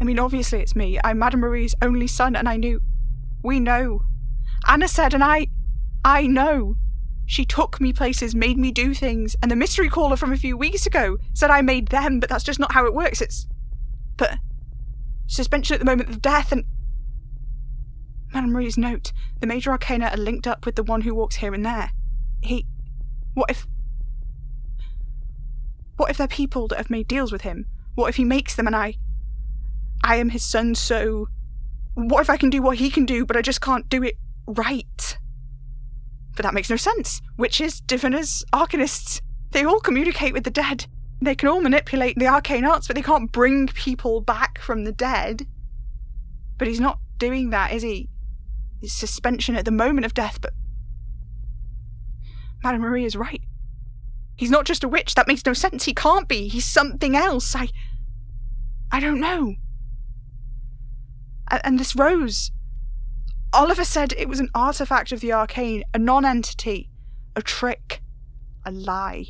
I 0.00 0.04
mean, 0.04 0.18
obviously 0.18 0.58
it's 0.58 0.74
me. 0.74 0.98
I'm 1.04 1.20
Madame 1.20 1.42
Marie's 1.42 1.76
only 1.80 2.08
son, 2.08 2.34
and 2.34 2.48
I 2.48 2.56
knew. 2.56 2.80
We 3.44 3.60
know. 3.60 4.00
Anna 4.66 4.88
said, 4.88 5.14
and 5.14 5.22
I. 5.22 5.46
I 6.04 6.26
know. 6.26 6.74
She 7.26 7.44
took 7.44 7.80
me 7.80 7.92
places, 7.92 8.34
made 8.34 8.58
me 8.58 8.70
do 8.70 8.92
things, 8.92 9.34
and 9.42 9.50
the 9.50 9.56
mystery 9.56 9.88
caller 9.88 10.16
from 10.16 10.32
a 10.32 10.36
few 10.36 10.56
weeks 10.56 10.86
ago 10.86 11.16
said 11.32 11.50
I 11.50 11.62
made 11.62 11.88
them, 11.88 12.20
but 12.20 12.28
that's 12.28 12.44
just 12.44 12.60
not 12.60 12.72
how 12.72 12.86
it 12.86 12.94
works. 12.94 13.20
It's. 13.20 13.46
But. 14.16 14.38
Suspension 15.26 15.74
at 15.74 15.80
the 15.80 15.86
moment 15.86 16.10
of 16.10 16.20
death 16.20 16.52
and. 16.52 16.64
Madame 18.32 18.52
Marie's 18.52 18.76
note. 18.76 19.12
The 19.40 19.46
major 19.46 19.70
arcana 19.70 20.06
are 20.06 20.16
linked 20.16 20.46
up 20.46 20.66
with 20.66 20.76
the 20.76 20.82
one 20.82 21.02
who 21.02 21.14
walks 21.14 21.36
here 21.36 21.54
and 21.54 21.64
there. 21.64 21.92
He. 22.42 22.66
What 23.32 23.50
if. 23.50 23.66
What 25.96 26.10
if 26.10 26.18
they're 26.18 26.28
people 26.28 26.68
that 26.68 26.78
have 26.78 26.90
made 26.90 27.08
deals 27.08 27.32
with 27.32 27.42
him? 27.42 27.66
What 27.94 28.08
if 28.08 28.16
he 28.16 28.24
makes 28.24 28.54
them 28.54 28.66
and 28.66 28.76
I. 28.76 28.96
I 30.02 30.16
am 30.16 30.30
his 30.30 30.44
son, 30.44 30.74
so. 30.74 31.28
What 31.94 32.20
if 32.20 32.28
I 32.28 32.36
can 32.36 32.50
do 32.50 32.60
what 32.60 32.78
he 32.78 32.90
can 32.90 33.06
do, 33.06 33.24
but 33.24 33.36
I 33.36 33.42
just 33.42 33.60
can't 33.60 33.88
do 33.88 34.02
it 34.02 34.16
right? 34.46 35.16
But 36.36 36.44
that 36.44 36.54
makes 36.54 36.70
no 36.70 36.76
sense. 36.76 37.20
Witches, 37.36 37.80
diviners, 37.80 38.44
arcanists, 38.52 39.20
they 39.52 39.64
all 39.64 39.80
communicate 39.80 40.32
with 40.32 40.44
the 40.44 40.50
dead. 40.50 40.86
They 41.22 41.36
can 41.36 41.48
all 41.48 41.60
manipulate 41.60 42.18
the 42.18 42.26
arcane 42.26 42.64
arts, 42.64 42.88
but 42.88 42.96
they 42.96 43.02
can't 43.02 43.30
bring 43.30 43.68
people 43.68 44.20
back 44.20 44.58
from 44.58 44.84
the 44.84 44.92
dead. 44.92 45.46
But 46.58 46.68
he's 46.68 46.80
not 46.80 46.98
doing 47.18 47.50
that, 47.50 47.72
is 47.72 47.82
he? 47.82 48.08
His 48.80 48.92
suspension 48.92 49.54
at 49.54 49.64
the 49.64 49.70
moment 49.70 50.06
of 50.06 50.14
death, 50.14 50.40
but. 50.40 50.52
Madame 52.62 52.80
Marie 52.80 53.04
is 53.04 53.16
right. 53.16 53.42
He's 54.36 54.50
not 54.50 54.64
just 54.64 54.82
a 54.82 54.88
witch. 54.88 55.14
That 55.14 55.28
makes 55.28 55.46
no 55.46 55.52
sense. 55.52 55.84
He 55.84 55.94
can't 55.94 56.28
be. 56.28 56.48
He's 56.48 56.64
something 56.64 57.14
else. 57.14 57.54
I. 57.54 57.68
I 58.90 58.98
don't 58.98 59.20
know. 59.20 59.54
And 61.62 61.78
this 61.78 61.94
rose. 61.94 62.50
Oliver 63.54 63.84
said 63.84 64.12
it 64.14 64.28
was 64.28 64.40
an 64.40 64.50
artifact 64.52 65.12
of 65.12 65.20
the 65.20 65.32
arcane, 65.32 65.84
a 65.94 65.98
non 65.98 66.24
entity, 66.24 66.90
a 67.36 67.40
trick, 67.40 68.02
a 68.66 68.72
lie. 68.72 69.26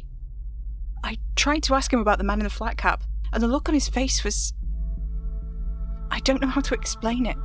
I 1.04 1.18
tried 1.36 1.62
to 1.64 1.74
ask 1.74 1.92
him 1.92 2.00
about 2.00 2.16
the 2.16 2.24
man 2.24 2.40
in 2.40 2.44
the 2.44 2.50
flat 2.50 2.78
cap, 2.78 3.04
and 3.34 3.42
the 3.42 3.46
look 3.48 3.68
on 3.68 3.74
his 3.74 3.88
face 3.88 4.24
was. 4.24 4.54
I 6.10 6.20
don't 6.20 6.40
know 6.40 6.48
how 6.48 6.62
to 6.62 6.74
explain 6.74 7.26
it. 7.26 7.36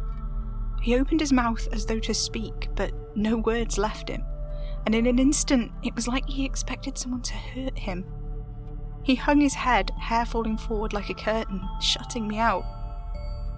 He 0.81 0.95
opened 0.95 1.19
his 1.19 1.33
mouth 1.33 1.67
as 1.73 1.85
though 1.85 1.99
to 1.99 2.13
speak, 2.13 2.69
but 2.75 2.93
no 3.13 3.35
words 3.35 3.77
left 3.77 4.07
him, 4.07 4.23
and 4.85 4.95
in 4.95 5.05
an 5.05 5.19
instant 5.19 5.73
it 5.83 5.95
was 5.95 6.07
like 6.07 6.29
he 6.29 6.45
expected 6.45 6.97
someone 6.97 7.23
to 7.23 7.33
hurt 7.33 7.77
him. 7.77 8.05
He 9.03 9.15
hung 9.15 9.41
his 9.41 9.53
head, 9.53 9.91
hair 9.99 10.25
falling 10.25 10.57
forward 10.57 10.93
like 10.93 11.09
a 11.09 11.13
curtain, 11.13 11.61
shutting 11.81 12.25
me 12.25 12.37
out. 12.37 12.63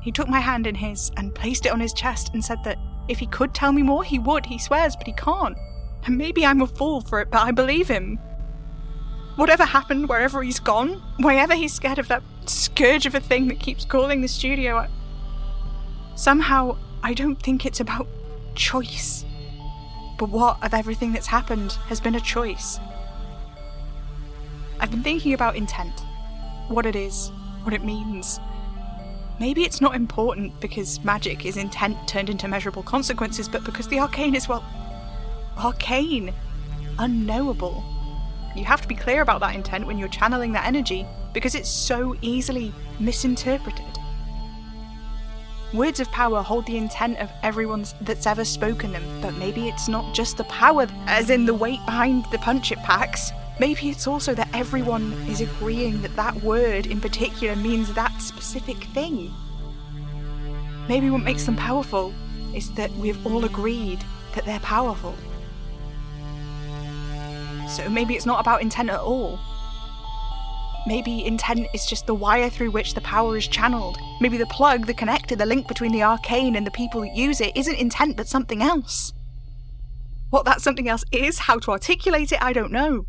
He 0.01 0.11
took 0.11 0.27
my 0.27 0.39
hand 0.39 0.65
in 0.65 0.73
his 0.73 1.11
and 1.17 1.35
placed 1.35 1.67
it 1.67 1.71
on 1.71 1.79
his 1.79 1.93
chest 1.93 2.31
and 2.33 2.43
said 2.43 2.63
that 2.63 2.79
if 3.11 3.19
he 3.19 3.27
could 3.27 3.53
tell 3.53 3.71
me 3.73 3.83
more, 3.83 4.03
he 4.03 4.17
would, 4.17 4.45
he 4.45 4.57
swears, 4.57 4.95
but 4.95 5.05
he 5.05 5.13
can't. 5.13 5.57
And 6.05 6.17
maybe 6.17 6.45
I'm 6.45 6.61
a 6.61 6.67
fool 6.67 7.01
for 7.01 7.21
it, 7.21 7.29
but 7.29 7.41
I 7.41 7.51
believe 7.51 7.87
him. 7.87 8.17
whatever 9.35 9.65
happened, 9.65 10.09
wherever 10.09 10.43
he's 10.43 10.59
gone, 10.59 11.01
whenever 11.17 11.55
he's 11.55 11.73
scared 11.73 11.99
of 11.99 12.07
that 12.07 12.23
scourge 12.45 13.05
of 13.05 13.15
a 13.15 13.19
thing 13.19 13.47
that 13.47 13.59
keeps 13.59 13.85
calling 13.85 14.21
the 14.21 14.27
studio, 14.27 14.77
I... 14.77 14.87
somehow 16.15 16.77
I 17.03 17.13
don't 17.13 17.41
think 17.41 17.65
it's 17.65 17.79
about 17.79 18.07
choice. 18.55 19.25
But 20.17 20.29
what 20.29 20.63
of 20.63 20.73
everything 20.73 21.13
that's 21.13 21.27
happened 21.27 21.71
has 21.87 21.99
been 21.99 22.15
a 22.15 22.19
choice? 22.19 22.79
I've 24.79 24.91
been 24.91 25.03
thinking 25.03 25.33
about 25.33 25.55
intent. 25.55 26.01
What 26.67 26.85
it 26.85 26.95
is, 26.95 27.31
what 27.63 27.73
it 27.73 27.83
means. 27.83 28.39
Maybe 29.41 29.63
it's 29.63 29.81
not 29.81 29.95
important 29.95 30.59
because 30.59 31.03
magic 31.03 31.47
is 31.47 31.57
intent 31.57 31.97
turned 32.07 32.29
into 32.29 32.47
measurable 32.47 32.83
consequences, 32.83 33.49
but 33.49 33.63
because 33.63 33.87
the 33.87 33.97
arcane 33.97 34.35
is, 34.35 34.47
well, 34.47 34.63
arcane, 35.57 36.31
unknowable. 36.99 37.83
You 38.55 38.65
have 38.65 38.83
to 38.83 38.87
be 38.87 38.93
clear 38.93 39.23
about 39.23 39.39
that 39.39 39.55
intent 39.55 39.87
when 39.87 39.97
you're 39.97 40.09
channeling 40.09 40.51
that 40.51 40.67
energy 40.67 41.07
because 41.33 41.55
it's 41.55 41.71
so 41.71 42.15
easily 42.21 42.71
misinterpreted. 42.99 43.97
Words 45.73 45.99
of 45.99 46.11
power 46.11 46.43
hold 46.43 46.67
the 46.67 46.77
intent 46.77 47.17
of 47.17 47.31
everyone 47.41 47.85
that's 48.01 48.27
ever 48.27 48.45
spoken 48.45 48.91
them, 48.91 49.21
but 49.23 49.33
maybe 49.33 49.67
it's 49.67 49.87
not 49.87 50.13
just 50.13 50.37
the 50.37 50.43
power, 50.43 50.85
as 51.07 51.31
in 51.31 51.47
the 51.47 51.53
weight 51.55 51.83
behind 51.87 52.25
the 52.31 52.37
punch 52.37 52.71
it 52.71 52.77
packs. 52.83 53.31
Maybe 53.61 53.89
it's 53.91 54.07
also 54.07 54.33
that 54.33 54.49
everyone 54.55 55.13
is 55.29 55.39
agreeing 55.39 56.01
that 56.01 56.15
that 56.15 56.35
word 56.41 56.87
in 56.87 56.99
particular 56.99 57.55
means 57.55 57.93
that 57.93 58.19
specific 58.19 58.77
thing. 58.85 59.31
Maybe 60.89 61.11
what 61.11 61.21
makes 61.21 61.45
them 61.45 61.55
powerful 61.55 62.11
is 62.55 62.73
that 62.73 62.91
we've 62.93 63.23
all 63.23 63.45
agreed 63.45 64.03
that 64.33 64.45
they're 64.45 64.59
powerful. 64.61 65.13
So 67.69 67.87
maybe 67.87 68.15
it's 68.15 68.25
not 68.25 68.39
about 68.39 68.63
intent 68.63 68.89
at 68.89 68.99
all. 68.99 69.39
Maybe 70.87 71.23
intent 71.23 71.67
is 71.71 71.85
just 71.85 72.07
the 72.07 72.15
wire 72.15 72.49
through 72.49 72.71
which 72.71 72.95
the 72.95 73.01
power 73.01 73.37
is 73.37 73.47
channeled. 73.47 73.99
Maybe 74.19 74.37
the 74.37 74.47
plug, 74.47 74.87
the 74.87 74.95
connector, 74.95 75.37
the 75.37 75.45
link 75.45 75.67
between 75.67 75.91
the 75.91 76.01
arcane 76.01 76.55
and 76.55 76.65
the 76.65 76.71
people 76.71 77.01
that 77.01 77.15
use 77.15 77.39
it 77.39 77.55
isn't 77.55 77.75
intent 77.75 78.17
but 78.17 78.27
something 78.27 78.63
else. 78.63 79.13
What 80.31 80.45
that 80.45 80.61
something 80.61 80.89
else 80.89 81.03
is, 81.11 81.37
how 81.37 81.59
to 81.59 81.69
articulate 81.69 82.31
it, 82.31 82.41
I 82.41 82.53
don't 82.53 82.71
know. 82.71 83.05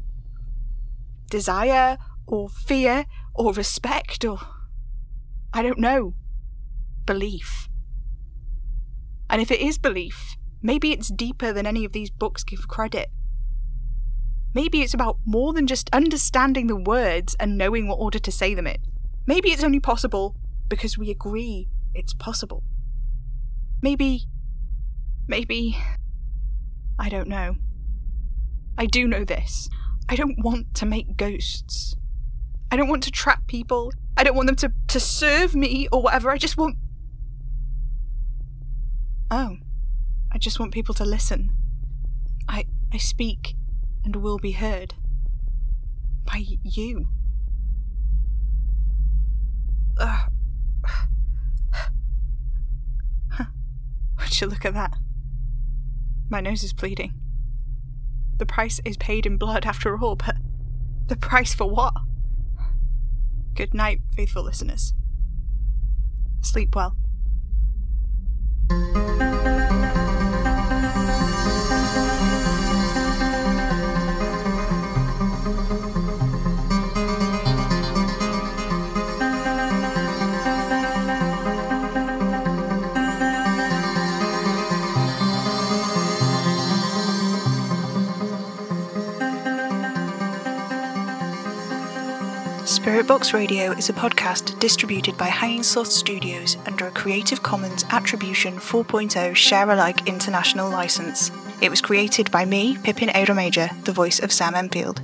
Desire, 1.33 1.97
or 2.27 2.51
fear, 2.51 3.07
or 3.35 3.55
respect, 3.55 4.23
or. 4.23 4.39
I 5.55 5.63
don't 5.63 5.79
know. 5.79 6.13
Belief. 7.07 7.69
And 9.31 9.41
if 9.41 9.51
it 9.51 9.61
is 9.61 9.79
belief, 9.79 10.37
maybe 10.63 10.93
it's 10.93 11.09
deeper 11.11 11.51
than 11.51 11.67
any 11.67 11.87
of 11.87 11.93
these 11.93 12.11
books 12.11 12.45
give 12.45 12.69
credit. 12.69 13.09
Maybe 14.55 14.83
it's 14.83 14.93
about 14.93 15.17
more 15.25 15.55
than 15.55 15.67
just 15.67 15.89
understanding 15.95 16.67
the 16.67 16.77
words 16.77 17.35
and 17.41 17.57
knowing 17.57 17.89
what 17.89 17.99
order 17.99 18.19
to 18.19 18.31
say 18.31 18.55
them 18.55 18.67
in. 18.67 18.77
Maybe 19.27 19.53
it's 19.53 19.65
only 19.65 19.81
possible 19.81 20.37
because 20.69 20.99
we 20.99 21.09
agree 21.11 21.67
it's 21.95 22.13
possible. 22.13 22.63
Maybe. 23.81 24.27
Maybe. 25.27 25.79
I 26.99 27.09
don't 27.09 27.29
know. 27.29 27.55
I 28.77 28.85
do 28.85 29.09
know 29.09 29.25
this. 29.25 29.71
I 30.09 30.17
don't 30.17 30.43
want 30.43 30.75
to 30.75 30.87
make 30.87 31.17
ghosts. 31.17 31.95
I 32.71 32.77
don't 32.77 32.89
want 32.89 33.03
to 33.05 33.11
trap 33.11 33.47
people. 33.47 33.93
I 34.17 34.25
don't 34.25 34.37
want 34.37 34.47
them 34.47 34.57
to, 34.57 34.73
to 34.89 35.01
serve 35.01 35.55
me 35.55 35.89
or 35.93 36.03
whatever. 36.03 36.31
I 36.31 36.39
just 36.39 36.57
want. 36.57 36.77
Oh. 39.31 39.57
I 40.33 40.39
just 40.39 40.59
want 40.59 40.73
people 40.73 40.95
to 40.95 41.05
listen. 41.05 41.51
I 42.49 42.65
I 42.93 42.97
speak 42.97 43.55
and 44.05 44.17
will 44.17 44.39
be 44.39 44.53
heard 44.53 44.95
by 46.25 46.45
you. 46.63 47.09
Ugh. 49.99 50.31
Would 54.19 54.41
you 54.41 54.47
look 54.47 54.65
at 54.65 54.75
that? 54.75 54.95
My 56.31 56.41
nose 56.41 56.65
is 56.65 56.73
bleeding. 56.73 57.22
The 58.43 58.47
price 58.47 58.81
is 58.85 58.97
paid 58.97 59.25
in 59.25 59.37
blood 59.37 59.65
after 59.65 59.97
all, 59.97 60.17
but 60.17 60.35
the 61.07 61.15
price 61.15 61.55
for 61.55 61.71
what? 61.71 61.95
Good 63.55 63.73
night, 63.73 64.01
faithful 64.17 64.43
listeners. 64.43 64.95
Sleep 66.41 66.75
well. 66.75 66.97
Spirit 92.93 93.09
Box 93.09 93.33
Radio 93.33 93.73
is 93.73 93.89
a 93.89 93.95
podcast 93.95 94.59
distributed 94.61 95.17
by 95.17 95.25
Hanging 95.25 95.63
Sloth 95.63 95.91
Studios 95.91 96.59
under 96.67 96.89
a 96.89 96.91
Creative 96.91 97.43
Commons 97.43 97.87
Attribution 97.89 98.59
4.0 98.59 99.35
Share 99.35 99.71
Alike 99.71 100.07
International 100.07 100.69
license. 100.69 101.31
It 101.63 101.71
was 101.71 101.81
created 101.81 102.31
by 102.31 102.45
me, 102.45 102.77
Pippin 102.85 103.09
Ada 103.15 103.33
Major, 103.33 103.71
the 103.85 103.93
voice 103.93 104.21
of 104.21 104.31
Sam 104.31 104.55
Enfield. 104.55 105.01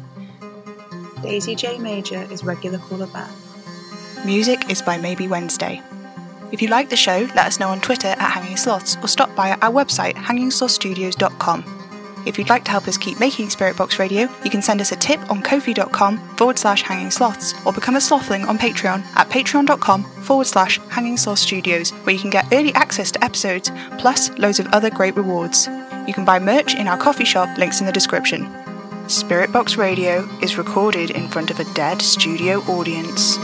Daisy 1.22 1.54
J. 1.54 1.78
Major 1.78 2.30
is 2.30 2.44
regular 2.44 2.76
caller 2.76 3.06
Beth. 3.06 4.22
Music 4.26 4.70
is 4.70 4.82
by 4.82 4.98
Maybe 4.98 5.26
Wednesday. 5.26 5.80
If 6.52 6.60
you 6.60 6.68
like 6.68 6.90
the 6.90 6.96
show, 6.96 7.20
let 7.34 7.46
us 7.46 7.58
know 7.58 7.70
on 7.70 7.80
Twitter 7.80 8.08
at 8.08 8.18
Hanging 8.18 8.58
Sloths 8.58 8.98
or 9.02 9.08
stop 9.08 9.34
by 9.34 9.52
our 9.52 9.72
website 9.72 10.12
hangingslothstudios.com. 10.12 11.77
If 12.28 12.36
you'd 12.36 12.50
like 12.50 12.64
to 12.64 12.70
help 12.70 12.86
us 12.86 12.98
keep 12.98 13.18
making 13.18 13.48
Spirit 13.48 13.78
Box 13.78 13.98
Radio, 13.98 14.28
you 14.44 14.50
can 14.50 14.60
send 14.60 14.82
us 14.82 14.92
a 14.92 14.96
tip 14.96 15.18
on 15.30 15.40
ko-fi.com 15.40 16.18
forward 16.36 16.58
slash 16.58 16.82
hanging 16.82 17.10
sloths 17.10 17.54
or 17.64 17.72
become 17.72 17.96
a 17.96 18.00
slothling 18.00 18.46
on 18.46 18.58
Patreon 18.58 19.00
at 19.16 19.30
patreon.com 19.30 20.04
forward 20.04 20.46
slash 20.46 20.78
hanging 20.90 21.16
sloth 21.16 21.38
studios, 21.38 21.90
where 21.90 22.14
you 22.14 22.20
can 22.20 22.28
get 22.28 22.52
early 22.52 22.74
access 22.74 23.10
to 23.12 23.24
episodes 23.24 23.72
plus 23.96 24.28
loads 24.36 24.60
of 24.60 24.66
other 24.68 24.90
great 24.90 25.16
rewards. 25.16 25.68
You 26.06 26.12
can 26.12 26.26
buy 26.26 26.38
merch 26.38 26.74
in 26.74 26.86
our 26.86 26.98
coffee 26.98 27.24
shop, 27.24 27.56
links 27.56 27.80
in 27.80 27.86
the 27.86 27.92
description. 27.92 28.46
Spirit 29.08 29.50
Box 29.50 29.76
Radio 29.76 30.28
is 30.42 30.58
recorded 30.58 31.10
in 31.10 31.28
front 31.28 31.50
of 31.50 31.58
a 31.60 31.72
dead 31.72 32.02
studio 32.02 32.58
audience. 32.64 33.38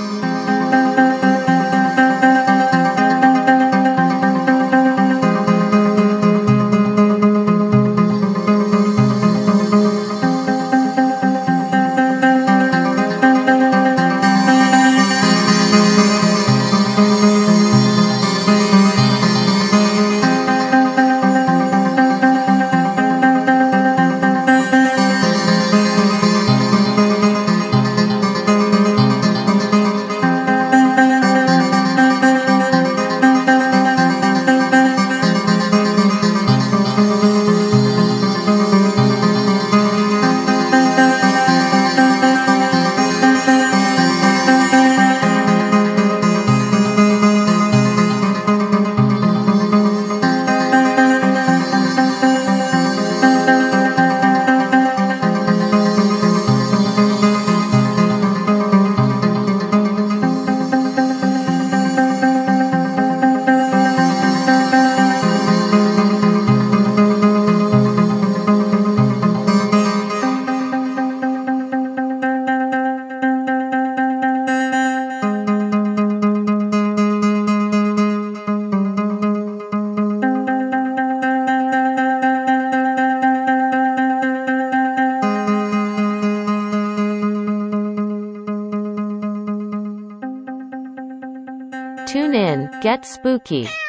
Spooky. 93.04 93.83